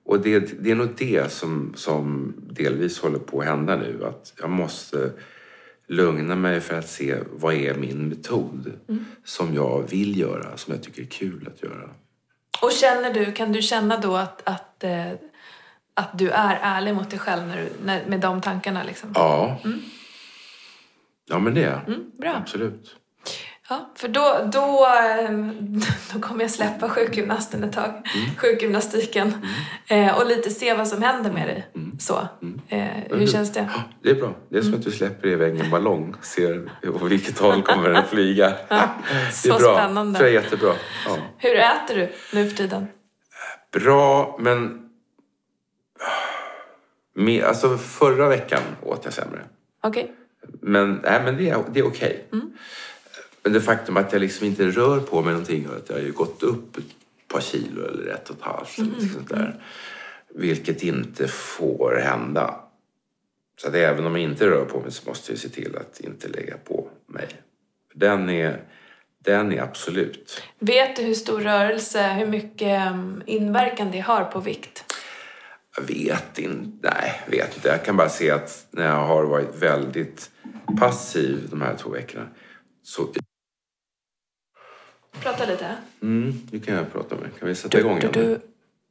Och 0.04 0.20
det, 0.20 0.62
det 0.64 0.70
är 0.70 0.74
nog 0.74 0.88
det 0.96 1.32
som, 1.32 1.72
som 1.76 2.34
delvis 2.50 2.98
håller 3.00 3.18
på 3.18 3.40
att 3.40 3.46
hända 3.46 3.76
nu. 3.76 4.04
Att 4.04 4.32
jag 4.40 4.50
måste 4.50 5.10
lugna 5.88 6.34
mig 6.36 6.60
för 6.60 6.78
att 6.78 6.88
se 6.88 7.16
vad 7.32 7.54
är 7.54 7.74
min 7.74 8.08
metod 8.08 8.72
Mm. 8.88 9.04
som 9.24 9.54
jag 9.54 9.82
vill 9.90 10.18
göra, 10.18 10.56
som 10.56 10.74
jag 10.74 10.82
tycker 10.82 11.02
är 11.02 11.06
kul 11.06 11.48
att 11.54 11.62
göra. 11.62 11.90
Och 12.62 12.72
känner 12.72 13.14
du, 13.14 13.32
kan 13.32 13.52
du 13.52 13.62
känna 13.62 13.96
då 14.00 14.16
att, 14.16 14.48
att, 14.48 14.84
eh, 14.84 15.10
att 15.94 16.18
du 16.18 16.30
är 16.30 16.58
ärlig 16.62 16.94
mot 16.94 17.10
dig 17.10 17.18
själv 17.18 17.46
när 17.46 17.56
du, 17.56 17.68
när, 17.84 18.06
med 18.06 18.20
de 18.20 18.40
tankarna 18.40 18.82
liksom? 18.82 19.12
Ja. 19.14 19.58
Ja, 21.28 21.38
men 21.38 21.54
det 21.54 21.64
är 21.64 21.70
jag. 21.70 21.88
Mm, 21.88 22.10
bra. 22.18 22.34
Absolut. 22.36 22.96
Ja, 23.72 23.90
för 23.94 24.08
då, 24.08 24.50
då, 24.52 24.86
ehm, 24.86 25.80
då 26.12 26.20
kommer 26.20 26.40
jag 26.40 26.50
släppa 26.50 26.88
sjukgymnasten 26.88 27.64
ett 27.64 27.72
tag. 27.72 27.88
Mm. 27.88 28.36
Sjukgymnastiken. 28.38 29.46
Eh, 29.86 30.18
och 30.18 30.26
lite 30.26 30.50
se 30.50 30.74
vad 30.74 30.88
som 30.88 31.02
händer 31.02 31.32
med 31.32 31.48
dig. 31.48 31.66
Så. 31.98 32.28
Eh, 32.68 32.86
hur 33.10 33.26
känns 33.26 33.52
det? 33.52 33.68
Ja, 33.74 33.82
det 34.02 34.10
är 34.10 34.14
bra. 34.14 34.34
Det 34.48 34.58
är 34.58 34.62
som 34.62 34.74
att 34.74 34.82
du 34.82 34.90
släpper 34.90 35.28
iväg 35.28 35.60
en 35.60 35.70
ballong. 35.70 36.14
Ser 36.20 36.70
på 36.98 37.06
vilket 37.06 37.38
håll 37.38 37.62
kommer 37.62 37.88
den 37.88 37.96
att 38.02 38.08
flyga. 38.08 38.48
det 38.68 38.74
är 38.74 39.30
så 39.30 39.58
bra. 39.58 39.76
spännande. 39.76 40.18
Det 40.18 40.24
är 40.24 40.32
jättebra. 40.32 40.72
Ja. 41.06 41.16
Hur 41.38 41.56
äter 41.56 41.94
du 41.94 42.12
nu 42.32 42.48
för 42.48 42.56
tiden? 42.56 42.86
Bra, 43.72 44.36
men... 44.40 44.78
Med, 47.14 47.44
alltså 47.44 47.78
förra 47.78 48.28
veckan 48.28 48.62
åt 48.82 49.04
jag 49.04 49.12
sämre. 49.12 49.40
Okej. 49.82 50.12
Men, 50.60 51.00
nej, 51.04 51.22
men 51.24 51.36
det 51.36 51.48
är, 51.50 51.58
det 51.72 51.80
är 51.80 51.86
okej. 51.86 52.28
Mm. 52.32 52.52
Men 53.42 53.52
det 53.52 53.60
faktum 53.60 53.96
att 53.96 54.12
jag 54.12 54.20
liksom 54.20 54.46
inte 54.46 54.64
rör 54.66 55.00
på 55.00 55.22
mig 55.22 55.32
någonting 55.32 55.62
gör 55.62 55.76
att 55.76 55.88
jag 55.88 55.96
har 55.96 56.02
ju 56.02 56.12
gått 56.12 56.42
upp 56.42 56.76
ett 56.76 56.84
par 57.28 57.40
kilo 57.40 57.84
eller 57.86 58.12
ett 58.12 58.30
och 58.30 58.36
ett 58.36 58.42
halvt. 58.42 58.78
eller 58.78 58.88
Mm. 58.88 59.02
något 59.02 59.12
sånt 59.12 59.28
där. 59.28 59.64
Vilket 60.34 60.82
inte 60.82 61.28
får 61.28 61.96
hända. 62.04 62.60
Så 63.60 63.68
att 63.68 63.74
även 63.74 64.06
om 64.06 64.16
jag 64.16 64.22
inte 64.22 64.46
rör 64.46 64.64
på 64.64 64.80
mig 64.80 64.92
så 64.92 65.08
måste 65.08 65.32
jag 65.32 65.38
se 65.38 65.48
till 65.48 65.76
att 65.76 66.00
inte 66.00 66.28
lägga 66.28 66.56
på 66.56 66.88
mig. 67.06 67.28
Den 67.94 68.30
är, 68.30 68.62
den 69.24 69.52
är 69.52 69.62
absolut. 69.62 70.42
Vet 70.58 70.96
du 70.96 71.02
hur 71.02 71.14
stor 71.14 71.40
rörelse, 71.40 72.12
hur 72.12 72.26
mycket 72.26 72.68
ehm, 72.68 73.22
inverkan 73.26 73.90
det 73.90 74.00
har 74.00 74.24
på 74.24 74.40
vikt? 74.40 74.84
Jag 75.76 75.82
vet 75.84 76.38
inte. 76.38 76.94
Nej, 77.00 77.20
vet 77.26 77.56
inte. 77.56 77.68
Jag 77.68 77.84
kan 77.84 77.96
bara 77.96 78.08
se 78.08 78.30
att 78.30 78.66
när 78.70 78.86
jag 78.86 79.06
har 79.06 79.24
varit 79.24 79.54
väldigt 79.58 80.30
passiv 80.80 81.38
de 81.50 81.62
här 81.62 81.76
två 81.76 81.90
veckorna 81.90 82.26
så... 82.82 83.12
Prata 85.20 85.44
lite. 85.46 85.66
Mm, 86.02 86.40
nu 86.50 86.60
kan 86.60 86.74
jag 86.74 86.92
prata 86.92 87.14
med. 87.16 87.38
Kan 87.38 87.48
vi 87.48 87.54
sätta 87.54 87.78
igång 87.78 87.98
igen? 87.98 88.10
Du, 88.12 88.22
du, 88.24 88.40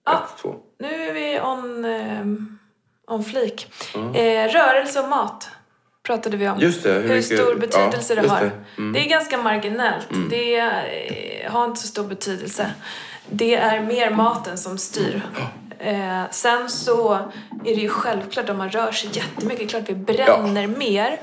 Ja. 0.05 0.13
Ett, 0.35 0.41
två. 0.41 0.55
nu 0.79 0.87
är 0.87 1.13
vi 1.13 1.39
on, 1.41 1.85
ehm, 1.85 2.57
on 3.07 3.23
flik. 3.23 3.73
Eh, 3.95 4.47
rörelse 4.51 4.99
och 5.01 5.09
mat 5.09 5.49
pratade 6.03 6.37
vi 6.37 6.49
om. 6.49 6.59
Just 6.59 6.83
det, 6.83 6.91
hur 6.93 7.01
Hur, 7.01 7.07
mycket- 7.15 7.39
stor 7.39 7.55
betydelse 7.55 8.13
ja, 8.13 8.21
det 8.21 8.27
har. 8.29 8.39
det. 8.41 8.45
Det, 8.75 8.81
Mm. 8.81 8.95
är 9.05 9.09
ganska 9.09 9.37
marginellt. 9.37 10.07
Det 10.29 10.55
eh, 10.57 11.51
har 11.51 11.65
inte 11.65 11.81
så 11.81 11.87
stor 11.87 12.03
betydelse. 12.07 12.71
Det 13.29 13.55
är 13.55 13.81
mer 13.81 14.09
maten 14.09 14.57
som 14.57 14.77
styr. 14.77 15.21
Eh, 15.79 16.23
sen 16.31 16.69
så 16.69 17.13
är 17.65 17.75
det 17.75 17.81
ju 17.81 17.89
självklart 17.89 18.49
om 18.49 18.57
man 18.57 18.69
rör 18.69 18.91
sig 18.91 19.09
jättemycket, 19.13 19.69
klart 19.69 19.83
vi 19.89 19.95
bränner 19.95 20.67
mer. 20.67 21.19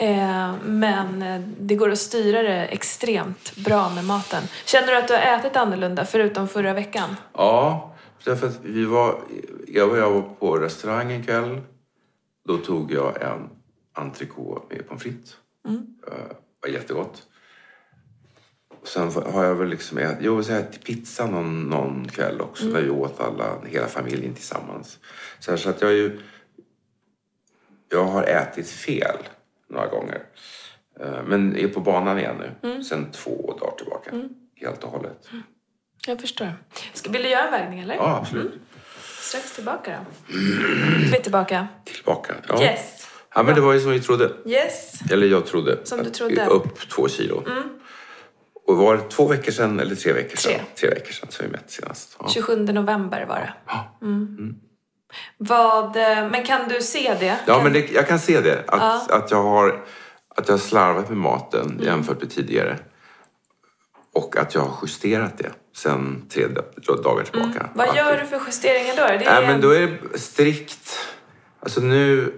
Eh, 0.00 0.54
men 0.64 1.22
eh, 1.22 1.40
det 1.60 1.74
går 1.74 1.90
att 1.90 1.98
styra 1.98 2.42
det 2.42 2.66
extremt 2.66 3.56
bra 3.56 3.90
med 3.94 4.04
maten. 4.04 4.42
Känner 4.64 4.86
du 4.86 4.96
att 4.98 5.08
du 5.08 5.14
har 5.14 5.20
ätit 5.20 5.56
annorlunda 5.56 6.04
förutom 6.04 6.48
förra 6.48 6.74
veckan? 6.74 7.16
Ja, 7.32 7.94
därför 8.24 8.46
att 8.46 8.60
vi 8.62 8.84
var... 8.84 9.20
Jag 9.66 9.90
och 9.90 9.98
jag 9.98 10.10
var 10.10 10.22
på 10.22 10.56
restaurang 10.58 11.12
en 11.12 11.24
kväll. 11.24 11.60
Då 12.48 12.58
tog 12.58 12.92
jag 12.92 13.22
en 13.22 13.50
entrecote 13.92 14.74
med 14.74 14.88
pommes 14.88 15.02
frites. 15.02 15.36
Mm. 15.68 15.86
Eh, 16.06 16.36
var 16.62 16.68
jättegott. 16.68 17.22
Och 18.80 18.88
Sen 18.88 19.12
har 19.32 19.44
jag 19.44 19.54
väl 19.54 19.68
liksom 19.68 19.98
ätit, 19.98 20.18
jo, 20.20 20.42
så 20.42 20.52
här, 20.52 20.62
till 20.62 20.80
pizza 20.80 21.26
någon, 21.26 21.62
någon 21.62 22.08
kväll 22.08 22.40
också. 22.40 22.62
Mm. 22.62 22.74
Där 22.74 22.82
vi 22.82 22.90
åt 22.90 23.20
alla, 23.20 23.58
hela 23.66 23.86
familjen 23.86 24.34
tillsammans. 24.34 24.98
Så, 25.38 25.50
här, 25.50 25.58
så 25.58 25.70
att 25.70 25.82
jag 25.82 25.92
ju... 25.92 26.20
Jag 27.90 28.04
har 28.04 28.22
ätit 28.22 28.70
fel 28.70 29.18
några 29.70 29.86
gånger. 29.86 30.22
Eh, 31.00 31.22
Men 31.26 31.56
är 31.56 31.68
på 31.68 31.80
banan 31.80 32.18
igen 32.18 32.36
nu. 32.38 32.68
Mm. 32.68 32.82
Sen 32.84 33.10
två 33.12 33.56
dagar 33.60 33.76
tillbaka. 33.76 34.10
Helt 34.56 34.84
och 34.84 34.90
hållet. 34.90 35.28
Jag 36.06 36.20
förstår. 36.20 36.52
Ska, 36.92 37.10
vill 37.10 37.22
du 37.22 37.28
göra 37.28 37.44
en 37.44 37.50
vägning 37.52 37.80
eller? 37.80 37.94
Ja, 37.94 38.16
absolut. 38.22 38.52
Strax 39.20 39.52
tillbaka 39.54 39.98
då. 39.98 40.34
Vi 41.10 41.16
är 41.16 41.22
tillbaka. 41.22 41.68
Tillbaka. 41.84 42.34
Ja. 42.48 42.62
Yes. 42.62 43.08
Ja, 43.34 43.42
men 43.42 43.54
det 43.54 43.60
var 43.60 43.72
ju 43.72 43.80
som 43.80 43.90
vi 43.90 44.00
trodde. 44.00 44.32
Yes. 44.46 45.00
Eller 45.10 45.26
jag 45.26 45.46
trodde. 45.46 45.86
Som 45.86 46.02
du 46.02 46.10
trodde. 46.10 46.40
Mm. 46.42 46.52
Upp 46.52 46.88
två 46.88 47.08
kilo. 47.08 47.44
Och 48.66 48.76
var 48.76 48.96
det 48.96 49.02
två 49.02 49.26
veckor 49.26 49.52
sedan 49.52 49.80
eller 49.80 49.94
tre 49.94 50.12
veckor 50.12 50.36
sedan? 50.36 50.52
Tre. 50.52 50.64
Tre 50.74 50.88
veckor 50.90 51.12
sedan 51.12 51.28
så 51.30 51.42
vi 51.42 51.48
mätt 51.48 51.70
senast. 51.70 52.16
Ja. 52.20 52.28
27 52.28 52.56
november 52.56 53.26
var 53.28 53.36
det. 53.36 53.52
Ja. 53.66 53.98
Mm. 55.10 55.48
Vad, 55.48 55.96
eh, 55.96 56.30
men 56.30 56.44
kan 56.44 56.68
du 56.68 56.82
se 56.82 57.14
det? 57.20 57.38
Ja, 57.46 57.54
kan, 57.54 57.62
men 57.64 57.72
det, 57.72 57.90
jag 57.90 58.08
kan 58.08 58.18
se 58.18 58.40
det. 58.40 58.64
Att, 58.66 58.80
Ja. 59.08 59.16
att, 59.16 59.30
jag 59.30 59.42
har, 59.42 59.84
att 60.36 60.48
jag 60.48 60.54
har 60.54 60.58
slarvat 60.58 61.08
med 61.08 61.18
maten 61.18 61.66
Mm. 61.70 61.84
jämfört 61.84 62.20
med 62.20 62.30
tidigare. 62.30 62.78
Och 64.14 64.36
att 64.36 64.54
jag 64.54 64.60
har 64.62 64.78
justerat 64.82 65.38
det 65.38 65.50
sen 65.76 66.26
tre 66.28 66.46
da- 66.46 66.96
dagar 67.02 67.24
tillbaka. 67.24 67.60
Mm. 67.60 67.70
Vad 67.74 67.96
gör 67.96 68.18
du 68.18 68.26
för 68.26 68.40
justeringar 68.46 68.96
då? 68.96 69.02
Det 69.02 69.24
är 69.24 69.40
Nej, 69.40 69.46
men 69.46 69.60
då 69.60 69.70
är 69.70 69.98
det 70.12 70.18
strikt. 70.18 70.98
Alltså 71.60 71.80
nu... 71.80 72.34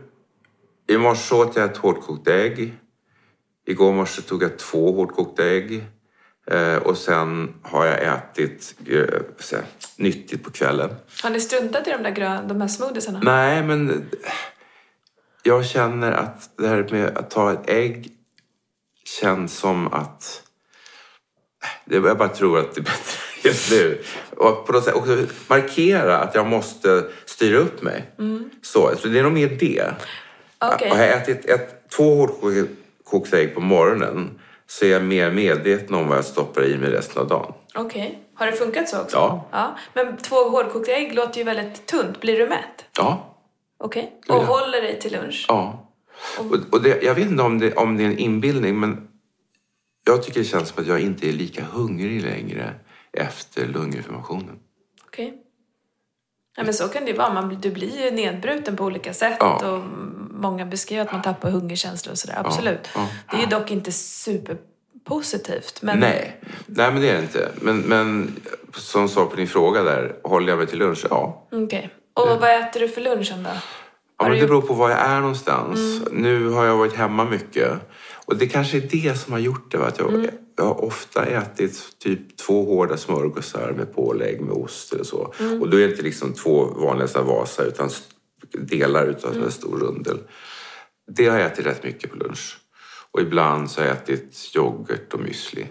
I 0.88 0.98
morse 0.98 1.34
åt 1.34 1.56
jag 1.56 1.64
ett 1.70 1.76
hårdkokt 1.76 2.28
ägg. 2.28 2.74
Igår 3.66 3.92
morse 3.92 4.22
tog 4.22 4.42
jag 4.42 4.58
två 4.58 4.92
hårdkokta 4.92 5.44
ägg. 5.46 5.84
Eh, 6.50 6.76
och 6.76 6.96
sen 6.96 7.54
har 7.62 7.86
jag 7.86 8.02
ätit 8.02 8.74
eh, 8.86 8.98
här, 9.52 9.64
nyttigt 9.96 10.44
på 10.44 10.50
kvällen. 10.50 10.90
Har 11.22 11.30
ni 11.30 11.40
struntat 11.40 11.86
i 11.86 11.90
de 11.90 12.02
där 12.02 12.10
grön, 12.10 12.48
de 12.48 12.60
här 12.60 12.68
smoothiesarna? 12.68 13.20
Nej, 13.22 13.62
men 13.62 14.10
jag 15.42 15.66
känner 15.66 16.12
att 16.12 16.50
det 16.56 16.68
här 16.68 16.86
med 16.90 17.18
att 17.18 17.30
ta 17.30 17.52
ett 17.52 17.70
ägg 17.70 18.12
känns 19.20 19.58
som 19.58 19.92
att... 19.92 20.42
Det, 21.84 21.96
jag 21.96 22.18
bara 22.18 22.28
tror 22.28 22.58
att 22.58 22.74
det 22.74 22.80
är 22.80 22.82
bättre 22.82 23.20
just 23.48 23.70
nu. 23.70 24.02
Och 24.36 24.66
på 24.66 24.72
något 24.72 24.84
sätt 24.84 24.94
också 24.94 25.26
markera 25.48 26.18
att 26.18 26.34
jag 26.34 26.46
måste 26.46 27.04
styra 27.24 27.58
upp 27.58 27.82
mig. 27.82 28.10
Så, 28.62 28.92
så 28.98 29.08
det 29.08 29.18
är 29.18 29.22
nog 29.22 29.32
mer 29.32 29.48
det. 29.48 29.94
Har 30.58 30.98
jag 30.98 31.10
ätit 31.10 31.44
ett, 31.44 31.90
två 31.90 32.14
hårdkokta 32.14 33.38
ägg 33.38 33.54
på 33.54 33.60
morgonen 33.60 34.40
så 34.70 34.84
är 34.84 34.90
jag 34.90 35.04
mer 35.04 35.30
medveten 35.30 35.94
om 35.94 36.08
vad 36.08 36.18
jag 36.18 36.24
stoppar 36.24 36.64
i 36.64 36.78
mig 36.78 36.90
resten 36.90 37.22
av 37.22 37.28
dagen. 37.28 37.52
Okej. 37.74 38.18
Har 38.34 38.46
det 38.46 38.52
funkat 38.52 38.88
så 38.88 39.00
också? 39.00 39.16
Ja. 39.16 39.48
ja. 39.50 39.76
Men 39.94 40.16
två 40.16 40.36
hårdkokta 40.36 40.92
ägg 40.92 41.14
låter 41.14 41.38
ju 41.38 41.44
väldigt 41.44 41.86
tunt. 41.86 42.20
Blir 42.20 42.38
du 42.38 42.48
mätt? 42.48 42.84
Ja. 42.96 43.36
Okej. 43.78 44.20
Ja. 44.26 44.34
Och 44.34 44.42
håller 44.42 44.82
dig 44.82 45.00
till 45.00 45.12
lunch? 45.12 45.44
Ja. 45.48 45.88
Och, 46.38 46.74
och 46.74 46.82
det, 46.82 47.02
jag 47.02 47.14
vet 47.14 47.26
inte 47.26 47.42
om 47.42 47.58
det, 47.58 47.74
om 47.74 47.96
det 47.96 48.04
är 48.04 48.06
en 48.06 48.18
inbildning 48.18 48.80
men 48.80 49.08
jag 50.06 50.22
tycker 50.22 50.40
det 50.40 50.44
känns 50.44 50.68
som 50.68 50.82
att 50.82 50.88
jag 50.88 51.00
inte 51.00 51.28
är 51.28 51.32
lika 51.32 51.64
hungrig 51.64 52.22
längre 52.22 52.74
efter 53.12 53.66
lunginflammationen. 53.66 54.58
Okej. 55.06 55.34
Ja, 56.56 56.62
men 56.62 56.74
så 56.74 56.88
kan 56.88 57.04
det 57.04 57.10
ju 57.10 57.16
vara. 57.16 57.32
Man, 57.32 57.60
du 57.60 57.70
blir 57.70 58.04
ju 58.04 58.10
nedbruten 58.10 58.76
på 58.76 58.84
olika 58.84 59.12
sätt. 59.12 59.36
Ja. 59.40 59.70
Och 59.70 59.82
många 60.40 60.66
beskriver 60.66 61.02
att 61.02 61.12
man 61.12 61.22
tappar 61.22 61.50
hungerkänslor 61.50 62.12
och 62.12 62.18
sådär. 62.18 62.42
Absolut. 62.44 62.88
ja. 62.94 63.08
Det 63.30 63.36
är 63.36 63.40
ju 63.40 63.46
dock 63.46 63.70
inte 63.70 63.92
superpositivt. 63.92 65.82
Men 65.82 65.98
Nej. 65.98 66.40
Nej, 66.66 66.92
men 66.92 67.02
det 67.02 67.10
är 67.10 67.14
det 67.14 67.22
inte. 67.22 67.48
Men, 67.60 67.78
men 67.80 68.36
som 68.74 69.08
svar 69.08 69.26
på 69.26 69.36
din 69.36 69.48
fråga 69.48 69.82
där, 69.82 70.16
håller 70.24 70.48
jag 70.48 70.58
mig 70.58 70.66
till 70.66 70.78
lunch? 70.78 71.06
Ja. 71.10 71.46
Okej. 71.52 71.90
Och 72.14 72.40
vad 72.40 72.60
äter 72.60 72.80
du 72.80 72.88
för 72.88 73.00
lunchen 73.00 73.42
då? 73.42 73.50
Ja, 74.18 74.28
men 74.28 74.38
det 74.38 74.46
beror 74.46 74.62
på 74.62 74.74
var 74.74 74.90
jag 74.90 74.98
är 74.98 75.20
någonstans. 75.20 76.02
Nu 76.12 76.48
har 76.48 76.64
jag 76.64 76.76
varit 76.76 76.94
hemma 76.94 77.24
mycket. 77.24 77.72
Och 78.24 78.36
det 78.36 78.46
kanske 78.46 78.76
är 78.76 78.80
det 78.80 79.18
som 79.18 79.32
har 79.32 79.40
gjort 79.40 79.72
det. 79.72 79.78
va? 79.78 79.86
Att 79.86 79.98
jag, 79.98 80.28
jag 80.56 80.64
har 80.64 80.84
ofta 80.84 81.26
ätit 81.26 81.98
typ 81.98 82.36
två 82.36 82.64
hårda 82.64 82.96
smörgåsar 82.96 83.72
med 83.76 83.94
pålägg 83.94 84.40
med 84.40 84.52
ost 84.52 84.92
eller 84.92 85.04
så. 85.04 85.34
Och 85.60 85.68
då 85.70 85.76
är 85.76 85.80
det 85.80 85.90
inte 85.90 86.02
liksom 86.02 86.32
två 86.34 86.64
vanliga 86.64 87.22
Vasa 87.22 87.62
utan 87.62 87.90
delar 88.52 89.06
utav 89.06 89.42
en 89.42 89.50
stor 89.50 89.78
rundel. 89.78 90.18
Det 91.06 91.28
har 91.28 91.38
jag 91.38 91.52
ätit 91.52 91.66
rätt 91.66 91.84
mycket 91.84 92.10
på 92.10 92.16
lunch. 92.16 92.58
Och 93.12 93.20
ibland 93.20 93.70
så 93.70 93.80
har 93.80 93.86
jag 93.86 93.96
ätit 93.96 94.52
yoghurt 94.56 95.14
och 95.14 95.20
müsli. 95.20 95.66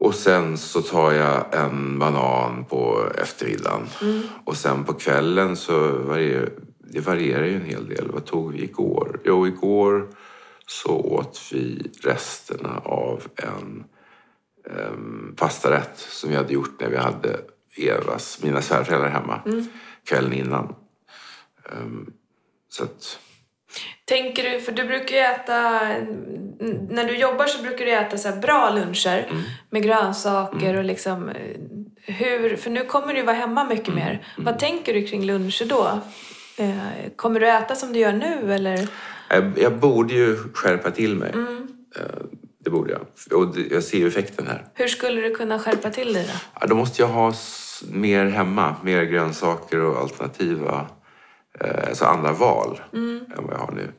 Och 0.00 0.14
sen 0.14 0.58
så 0.58 0.82
tar 0.82 1.12
jag 1.12 1.54
en 1.54 1.98
banan 1.98 2.64
på 2.64 3.08
eftermiddagen. 3.18 3.86
Och 4.44 4.56
sen 4.56 4.84
på 4.84 4.92
kvällen 4.92 5.56
så 5.56 5.98
varierar 5.98 6.50
det 6.94 7.00
varierar 7.00 7.44
ju 7.44 7.54
en 7.54 7.64
hel 7.64 7.88
del. 7.88 8.10
Vad 8.12 8.24
tog 8.24 8.52
vi 8.52 8.62
igår? 8.62 9.20
Jo, 9.24 9.46
igår 9.46 10.08
så 10.66 10.90
åt 10.90 11.40
vi 11.52 11.90
resterna 12.02 12.78
av 12.84 13.22
en 13.36 13.84
um, 14.70 15.34
pastarätt 15.36 15.98
som 15.98 16.30
vi 16.30 16.36
hade 16.36 16.52
gjort 16.52 16.80
när 16.80 16.88
vi 16.88 16.96
hade 16.96 17.40
Evas, 17.76 18.42
mina 18.42 18.62
svärföräldrar 18.62 19.08
hemma 19.08 19.40
kvällen 20.08 20.32
innan. 20.32 20.74
Ehm, 21.72 22.06
så 22.68 22.84
att, 22.84 23.18
Tänker 24.04 24.50
du, 24.50 24.60
för 24.60 24.72
du 24.72 24.84
brukar 24.84 25.16
ju 25.16 25.22
äta, 25.22 25.80
när 26.90 27.04
du 27.04 27.16
jobbar 27.16 27.46
så 27.46 27.62
brukar 27.62 27.84
du 27.84 27.90
äta 27.92 28.18
så 28.18 28.32
bra 28.32 28.70
luncher 28.70 29.26
Mm. 29.30 29.42
med 29.70 29.82
grönsaker 29.82 30.76
och 30.76 30.84
liksom 30.84 31.28
eh, 31.28 31.34
hur, 32.14 32.56
för 32.56 32.70
nu 32.70 32.84
kommer 32.84 33.14
du 33.14 33.22
vara 33.22 33.36
hemma 33.36 33.64
mycket 33.64 33.88
Mm. 33.88 33.98
mer. 34.04 34.26
Vad 34.38 34.58
tänker 34.58 34.94
du 34.94 35.06
kring 35.06 35.24
luncher 35.24 35.64
då? 35.64 36.00
Eh, 36.56 36.76
kommer 37.16 37.40
du 37.40 37.48
äta 37.50 37.74
som 37.74 37.92
du 37.92 37.98
gör 37.98 38.12
nu 38.12 38.54
eller? 38.54 38.88
jag, 39.30 39.52
jag 39.58 39.78
borde 39.78 40.14
ju 40.14 40.36
skärpa 40.54 40.90
till 40.90 41.16
mig. 41.16 41.32
Eh, 41.96 42.02
det 42.64 42.70
borde 42.70 42.92
jag. 42.92 43.38
Och 43.40 43.56
jag 43.70 43.82
ser 43.84 43.98
ju 43.98 44.08
effekten 44.08 44.46
här. 44.46 44.66
Hur 44.74 44.88
skulle 44.88 45.20
du 45.20 45.34
kunna 45.34 45.58
skärpa 45.58 45.90
till 45.90 46.12
dig 46.12 46.24
då? 46.32 46.38
Ja, 46.60 46.66
då 46.66 46.74
måste 46.74 47.02
jag 47.02 47.08
ha 47.08 47.32
mer 47.90 48.26
hemma, 48.26 48.76
mer 48.82 49.02
grönsaker 49.02 49.80
och 49.80 49.98
alternativa, 49.98 50.86
eh, 51.60 51.88
alltså 51.88 52.04
andra 52.04 52.32
val 52.32 52.80
än 52.92 53.26
vad 53.36 53.54
jag 53.54 53.58
har 53.58 53.72
nu. 53.72 53.92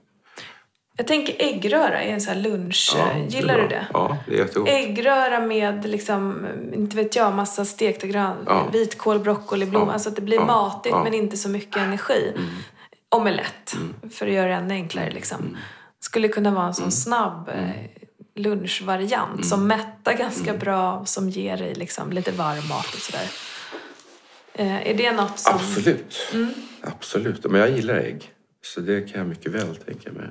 Jag 0.98 1.08
tänker 1.08 1.36
äggröra 1.40 2.02
är 2.04 2.14
en 2.14 2.22
sån 2.22 2.34
här 2.34 2.42
lunch. 2.42 2.94
Ja, 2.98 3.12
eh, 3.12 3.28
Gillar 3.28 3.58
du 3.58 3.68
det? 3.68 3.88
Ja, 3.94 4.18
det 4.28 4.34
är 4.34 4.38
jättegott. 4.38 4.70
Äggröra 4.70 5.40
med 5.40 5.86
liksom, 5.86 6.48
inte 6.74 6.96
vet 6.96 7.16
jag, 7.16 7.34
massa 7.34 7.66
stekta 7.66 8.08
grön, 8.08 8.38
Ja. 8.46 8.68
vitkål, 8.74 9.20
broccoli, 9.20 9.66
blom. 9.66 9.88
Ja. 9.88 9.94
Alltså 9.94 10.10
att 10.10 10.16
det 10.16 10.22
blir 10.22 10.40
matigt. 10.40 10.94
Mm. 10.94 11.04
men 11.04 11.14
inte 11.14 11.38
så 11.38 11.50
mycket 11.50 11.78
energi. 11.78 12.34
Omelett, 13.10 13.76
för 14.12 14.28
att 14.28 14.34
göra 14.34 14.48
det 14.48 14.54
ännu 14.54 14.74
enklare 14.74 15.12
liksom. 15.12 15.40
Mm. 15.40 15.58
Skulle 16.00 16.28
kunna 16.28 16.52
vara 16.52 16.66
en 16.68 16.74
sån 16.74 16.92
snabb 16.92 17.50
eh, 17.50 17.70
lunchvariant 18.36 19.32
Mm. 19.34 19.44
som 19.44 19.68
mättar 19.68 20.14
ganska 20.14 20.54
bra 20.54 21.06
som 21.06 21.30
ger 21.30 21.58
dig 21.58 21.74
liksom 21.76 22.12
lite 22.12 22.32
varm 22.32 22.68
mat 22.68 22.94
och 22.94 23.00
sådär. 23.00 23.28
Eh, 24.58 24.88
är 24.88 24.94
det 24.94 25.12
något 25.12 25.40
som... 25.40 25.56
Absolut. 25.56 26.30
Mm. 26.34 26.50
Absolut. 26.82 27.44
Men 27.52 27.62
jag 27.62 27.72
gillar 27.72 27.96
ägg. 27.96 28.32
Så 28.62 28.82
det 28.82 29.02
kan 29.02 29.20
jag 29.20 29.28
mycket 29.28 29.52
väl 29.52 29.76
tänka 29.76 30.12
mig. 30.12 30.30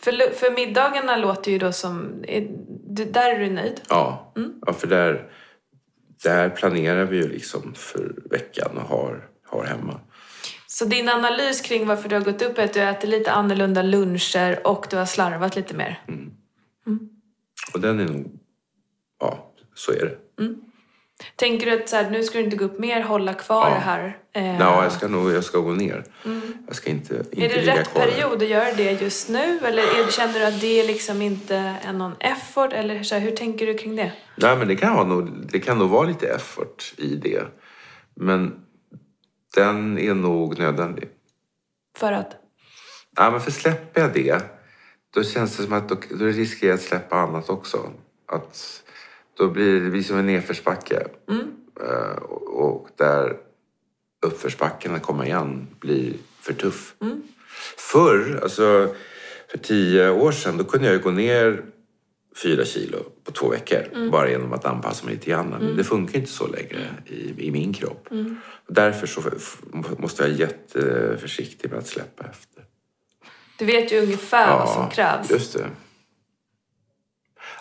För, 0.00 0.34
för 0.34 0.50
middagarna 0.54 1.16
låter 1.16 1.50
ju 1.52 1.58
då 1.58 1.72
som... 1.72 2.24
Är, 2.28 2.48
där 3.12 3.34
är 3.34 3.38
du 3.38 3.50
nöjd? 3.50 3.80
Ja, 3.88 4.32
Mm. 4.36 4.52
ja 4.66 4.72
för 4.72 4.86
där, 4.86 5.30
där 6.22 6.50
planerar 6.50 7.04
vi 7.04 7.16
ju 7.16 7.28
liksom 7.28 7.74
för 7.74 8.14
veckan 8.30 8.78
och 8.78 8.82
har, 8.88 9.28
har 9.46 9.64
hemma. 9.64 10.00
Så 10.66 10.84
din 10.84 11.08
analys 11.08 11.60
kring 11.60 11.86
varför 11.86 12.08
du 12.08 12.16
har 12.16 12.22
gått 12.22 12.42
upp 12.42 12.58
är 12.58 12.64
att 12.64 12.72
du 12.74 12.80
äter 12.80 13.08
lite 13.08 13.32
annorlunda 13.32 13.82
luncher 13.82 14.66
och 14.66 14.86
du 14.90 14.96
har 14.96 15.06
slarvat 15.06 15.56
lite 15.56 15.74
mer? 15.74 16.02
Och 17.74 17.80
den 17.80 18.00
är 18.00 18.04
nog... 18.04 18.40
Ja, 19.20 19.52
så 19.74 19.92
är 19.92 20.04
det. 20.04 20.18
Tänker 21.36 21.66
du 21.70 21.82
att 21.82 21.88
så 21.88 21.96
här, 21.96 22.10
nu 22.10 22.22
ska 22.22 22.38
du 22.38 22.44
inte 22.44 22.56
gå 22.56 22.64
upp 22.64 22.78
mer, 22.78 23.00
hålla 23.02 23.34
kvar 23.34 23.68
Ja. 23.68 23.74
det 23.74 23.80
här? 23.80 24.18
Eh, 24.32 24.58
Ja, 24.60 24.82
jag 24.82 24.92
ska 24.92 25.08
nog 25.08 25.32
jag 25.32 25.44
ska 25.44 25.58
gå 25.58 25.72
ner. 25.72 26.04
Jag 26.66 26.76
ska 26.76 26.90
inte, 26.90 27.14
inte 27.32 27.44
är 27.44 27.48
det 27.48 27.60
ligga 27.60 27.76
rätt 27.80 27.88
kvar. 27.88 28.02
period 28.06 28.42
att 28.42 28.48
göra 28.48 28.72
det 28.76 28.92
just 29.02 29.28
nu? 29.28 29.58
Eller 29.64 29.82
är, 29.82 30.10
känner 30.10 30.38
du 30.40 30.44
att 30.46 30.60
det 30.60 30.86
liksom 30.86 31.22
inte 31.22 31.56
är 31.84 31.92
någon 31.92 32.14
effort? 32.20 32.72
Eller 32.72 33.02
så 33.02 33.14
här, 33.14 33.22
hur 33.22 33.30
tänker 33.36 33.66
du 33.66 33.74
kring 33.78 33.96
det? 33.96 34.12
Nej, 34.36 34.56
men 34.56 34.68
det 34.68 34.76
kan, 34.76 34.92
ha 34.92 35.04
nog, 35.04 35.30
det 35.52 35.60
kan 35.60 35.78
nog 35.78 35.90
vara 35.90 36.06
lite 36.06 36.28
effort 36.28 36.94
i 36.96 37.16
det. 37.16 37.42
Men 38.14 38.54
den 39.56 39.98
är 39.98 40.14
nog 40.14 40.58
nödvändig. 40.58 41.08
För 41.98 42.12
att? 42.12 42.36
Ja, 43.16 43.30
men 43.30 43.40
för 43.40 43.50
släpper 43.50 44.00
jag 44.00 44.12
det, 44.12 44.42
då 45.14 45.22
känns 45.24 45.56
det 45.56 45.62
som 45.62 45.72
att 45.72 45.88
då, 45.88 45.96
då 46.10 46.24
riskerar 46.24 46.70
jag 46.70 46.74
att 46.74 46.82
släppa 46.84 47.16
annat 47.16 47.48
också. 47.50 47.90
Att 48.32 48.82
då 49.36 49.48
blir 49.48 49.80
det 49.80 49.90
blir 49.90 50.02
som 50.02 50.18
en 50.18 50.26
nedförsbacke. 50.26 51.06
Eh, 51.80 52.22
och, 52.32 52.88
där 52.96 53.36
uppförsbacken 54.26 54.94
att 54.94 55.02
komma 55.02 55.26
igen 55.26 55.66
blir 55.80 56.12
för 56.40 56.52
tuff. 56.52 56.94
Förr, 57.76 58.40
alltså 58.42 58.94
för 59.50 59.58
tio 59.58 60.10
år 60.10 60.32
sedan, 60.32 60.56
då 60.56 60.64
kunde 60.64 60.86
jag 60.86 60.94
ju 60.94 61.02
gå 61.02 61.10
ner 61.10 61.62
fyra 62.42 62.64
kilo 62.64 62.98
på 63.24 63.32
två 63.32 63.48
veckor. 63.48 64.10
Bara 64.10 64.30
genom 64.30 64.52
att 64.52 64.64
anpassa 64.64 65.04
mig 65.04 65.14
lite 65.14 65.30
grann. 65.30 65.48
Men 65.48 65.76
det 65.76 65.84
funkar 65.84 66.18
inte 66.18 66.30
så 66.30 66.46
längre 66.46 66.78
i, 67.06 67.46
i 67.46 67.50
min 67.50 67.72
kropp. 67.72 68.08
Och 68.68 68.74
därför 68.74 69.06
så 69.06 69.22
måste 69.98 70.22
jag 70.22 70.30
vara 70.30 70.38
jätteförsiktig 70.38 71.70
med 71.70 71.78
att 71.78 71.86
släppa 71.86 72.24
efter. 72.24 72.64
Du 73.58 73.64
vet 73.64 73.92
ju 73.92 74.00
ungefär 74.00 74.58
vad 74.58 74.68
som 74.68 74.90
krävs. 74.90 75.30
Just 75.30 75.52
det. 75.52 75.70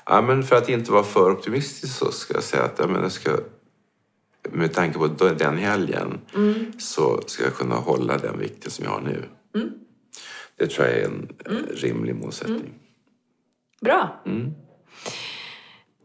Ja, 0.05 0.21
men 0.21 0.43
för 0.43 0.55
att 0.55 0.69
inte 0.69 0.91
vara 0.91 1.03
för 1.03 1.31
optimistisk 1.31 1.97
så 1.97 2.11
ska 2.11 2.33
jag 2.33 2.43
säga 2.43 2.63
att 2.63 2.79
ja, 2.79 2.87
men 2.87 3.01
jag 3.01 3.11
ska, 3.11 3.37
med 4.51 4.73
tanke 4.73 4.99
på 4.99 5.07
den 5.07 5.57
helgen 5.57 6.19
Mm. 6.35 6.79
så 6.79 7.21
ska 7.25 7.43
jag 7.43 7.55
kunna 7.55 7.75
hålla 7.75 8.17
den 8.17 8.39
vikten 8.39 8.71
som 8.71 8.85
jag 8.85 8.91
har 8.91 9.01
nu. 9.01 9.23
Mm. 9.55 9.69
Det 10.57 10.67
tror 10.67 10.87
jag 10.87 10.97
är 10.97 11.05
en 11.05 11.29
en 11.45 11.65
rimlig 11.75 12.15
målsättning. 12.15 12.73
Bra. 13.81 14.21
Mm. 14.25 14.51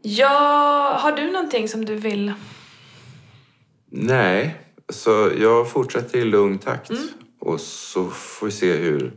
Ja, 0.01 0.97
har 1.01 1.11
du 1.11 1.31
någonting 1.31 1.67
som 1.67 1.85
du 1.85 1.95
vill? 1.95 2.33
Nej, 3.89 4.55
så 4.89 5.31
jag 5.39 5.69
fortsätter 5.71 6.17
i 6.19 6.25
lugn 6.25 6.57
takt 6.59 6.89
Mm. 6.89 7.03
och 7.39 7.61
så 7.61 8.09
får 8.09 8.45
vi 8.45 8.51
se 8.51 8.73
hur, 8.77 9.13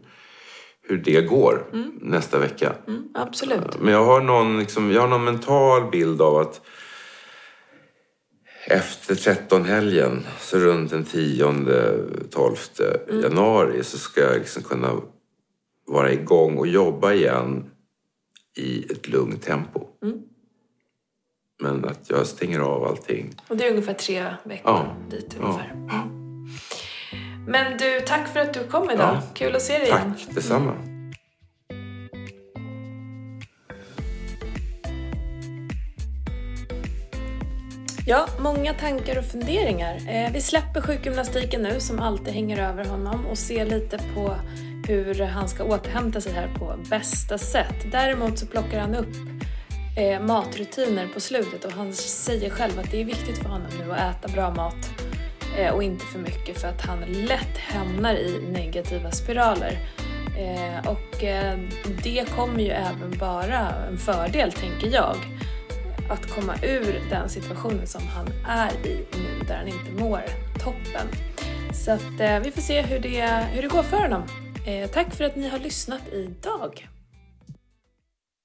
hur 0.87 0.99
det 0.99 1.20
går 1.20 1.66
nästa 2.01 2.38
vecka. 2.38 2.75
Mm, 2.88 3.09
absolut. 3.14 3.81
Men 3.81 3.92
jag 3.92 4.05
har, 4.05 4.20
någon, 4.20 4.59
liksom, 4.59 4.90
jag 4.90 5.01
har 5.01 5.09
någon 5.09 5.25
mental 5.25 5.90
bild 5.90 6.23
av 6.23 6.37
att 6.37 6.61
efter 8.66 9.14
13-helgen, 9.14 10.27
så 10.40 10.59
runt 10.59 10.90
den 10.90 11.05
10-12 11.05 13.23
januari, 13.23 13.85
så 13.85 13.99
ska 13.99 14.20
jag 14.20 14.38
liksom 14.38 14.62
kunna 14.62 14.90
vara 15.87 16.12
igång 16.12 16.59
och 16.59 16.66
jobba 16.66 17.12
igen 17.12 17.70
i 18.57 18.92
ett 18.92 19.09
lugnt 19.09 19.42
tempo. 19.42 19.87
Men 21.62 21.85
att 21.85 22.11
jag 22.11 22.27
stänger 22.27 22.61
av 22.61 22.85
allting. 22.85 23.35
Och 23.49 23.57
det 23.57 23.66
är 23.66 23.70
ungefär 23.70 23.94
tre 23.94 24.35
veckor 24.44 24.73
Ja. 24.73 24.97
dit 25.11 25.37
Ja. 25.40 25.61
Men 27.46 27.76
du, 27.78 28.00
tack 28.07 28.28
för 28.28 28.40
att 28.40 28.54
du 28.54 28.64
kom 28.64 28.90
idag. 28.90 29.14
Ja. 29.14 29.22
Kul 29.35 29.57
att 29.57 29.62
se 29.62 29.78
dig 29.78 29.87
igen. 29.87 30.14
Tack 30.18 30.35
detsamma. 30.35 30.74
Ja, 38.07 38.26
många 38.38 38.74
tankar 38.74 39.18
och 39.18 39.24
funderingar. 39.24 39.96
Eh, 40.09 40.33
vi 40.33 40.40
släpper 40.40 40.80
sjukgymnastiken 40.80 41.62
nu 41.62 41.80
som 41.80 42.00
alltid 42.00 42.35
hänger 42.35 42.59
över 42.59 42.85
honom 42.85 43.26
och 43.26 43.38
ser 43.38 43.66
lite 43.66 43.98
på 44.14 44.35
hur 44.88 45.20
han 45.24 45.48
ska 45.48 45.64
återhämta 45.64 46.20
sig 46.20 46.33
här 46.33 46.48
på 46.59 46.74
bästa 46.90 47.38
sätt. 47.38 47.92
Däremot 47.92 48.38
så 48.38 48.46
plockar 48.46 48.80
han 48.80 48.94
upp 48.94 49.14
eh, 49.96 50.20
matrutiner 50.20 51.09
på 51.14 51.20
slutet 51.20 51.64
och 51.64 51.72
han 51.72 51.92
säger 51.92 52.50
själv 52.50 52.78
att 52.78 52.90
det 52.90 53.00
är 53.00 53.04
viktigt 53.04 53.38
för 53.38 53.48
honom 53.48 53.68
nu 53.78 53.92
att 53.92 54.16
äta 54.16 54.33
bra 54.33 54.50
mat 54.54 54.90
Eh, 55.59 55.75
och 55.75 55.83
inte 55.83 56.05
för 56.05 56.19
mycket 56.19 56.61
för 56.61 56.69
att 56.69 56.81
han 56.81 57.01
lätt 57.01 57.59
hamnar 57.59 58.14
i 58.14 58.40
negativa 58.53 59.11
spiraler. 59.11 59.79
Eh, 60.38 60.90
och 60.90 61.25
eh, 61.25 61.59
det 62.05 62.31
kommer 62.37 62.61
ju 62.61 62.71
även 62.71 63.19
vara 63.19 63.71
en 63.88 63.99
fördel, 63.99 64.53
tänker 64.53 64.95
jag, 64.95 65.17
att 66.11 66.31
komma 66.31 66.55
ur 66.62 67.01
den 67.11 67.29
situationen 67.29 67.87
som 67.87 68.03
han 68.07 68.27
är 68.49 68.87
i 68.87 69.07
nu 69.12 69.45
där 69.49 69.57
han 69.57 69.69
inte 69.69 70.03
mår 70.03 70.21
toppen. 70.64 71.09
Så 71.73 71.90
att 71.90 72.45
vi 72.45 72.51
får 72.51 72.61
se 72.61 72.83
hur 72.83 72.99
det, 72.99 73.47
hur 73.53 73.62
det 73.62 73.69
går 73.69 73.83
för 73.83 73.97
honom. 73.97 74.23
Tack 74.93 75.14
för 75.14 75.25
att 75.25 75.37
ni 75.37 75.49
har 75.49 75.59
lyssnat 75.59 76.09
idag. 76.12 76.88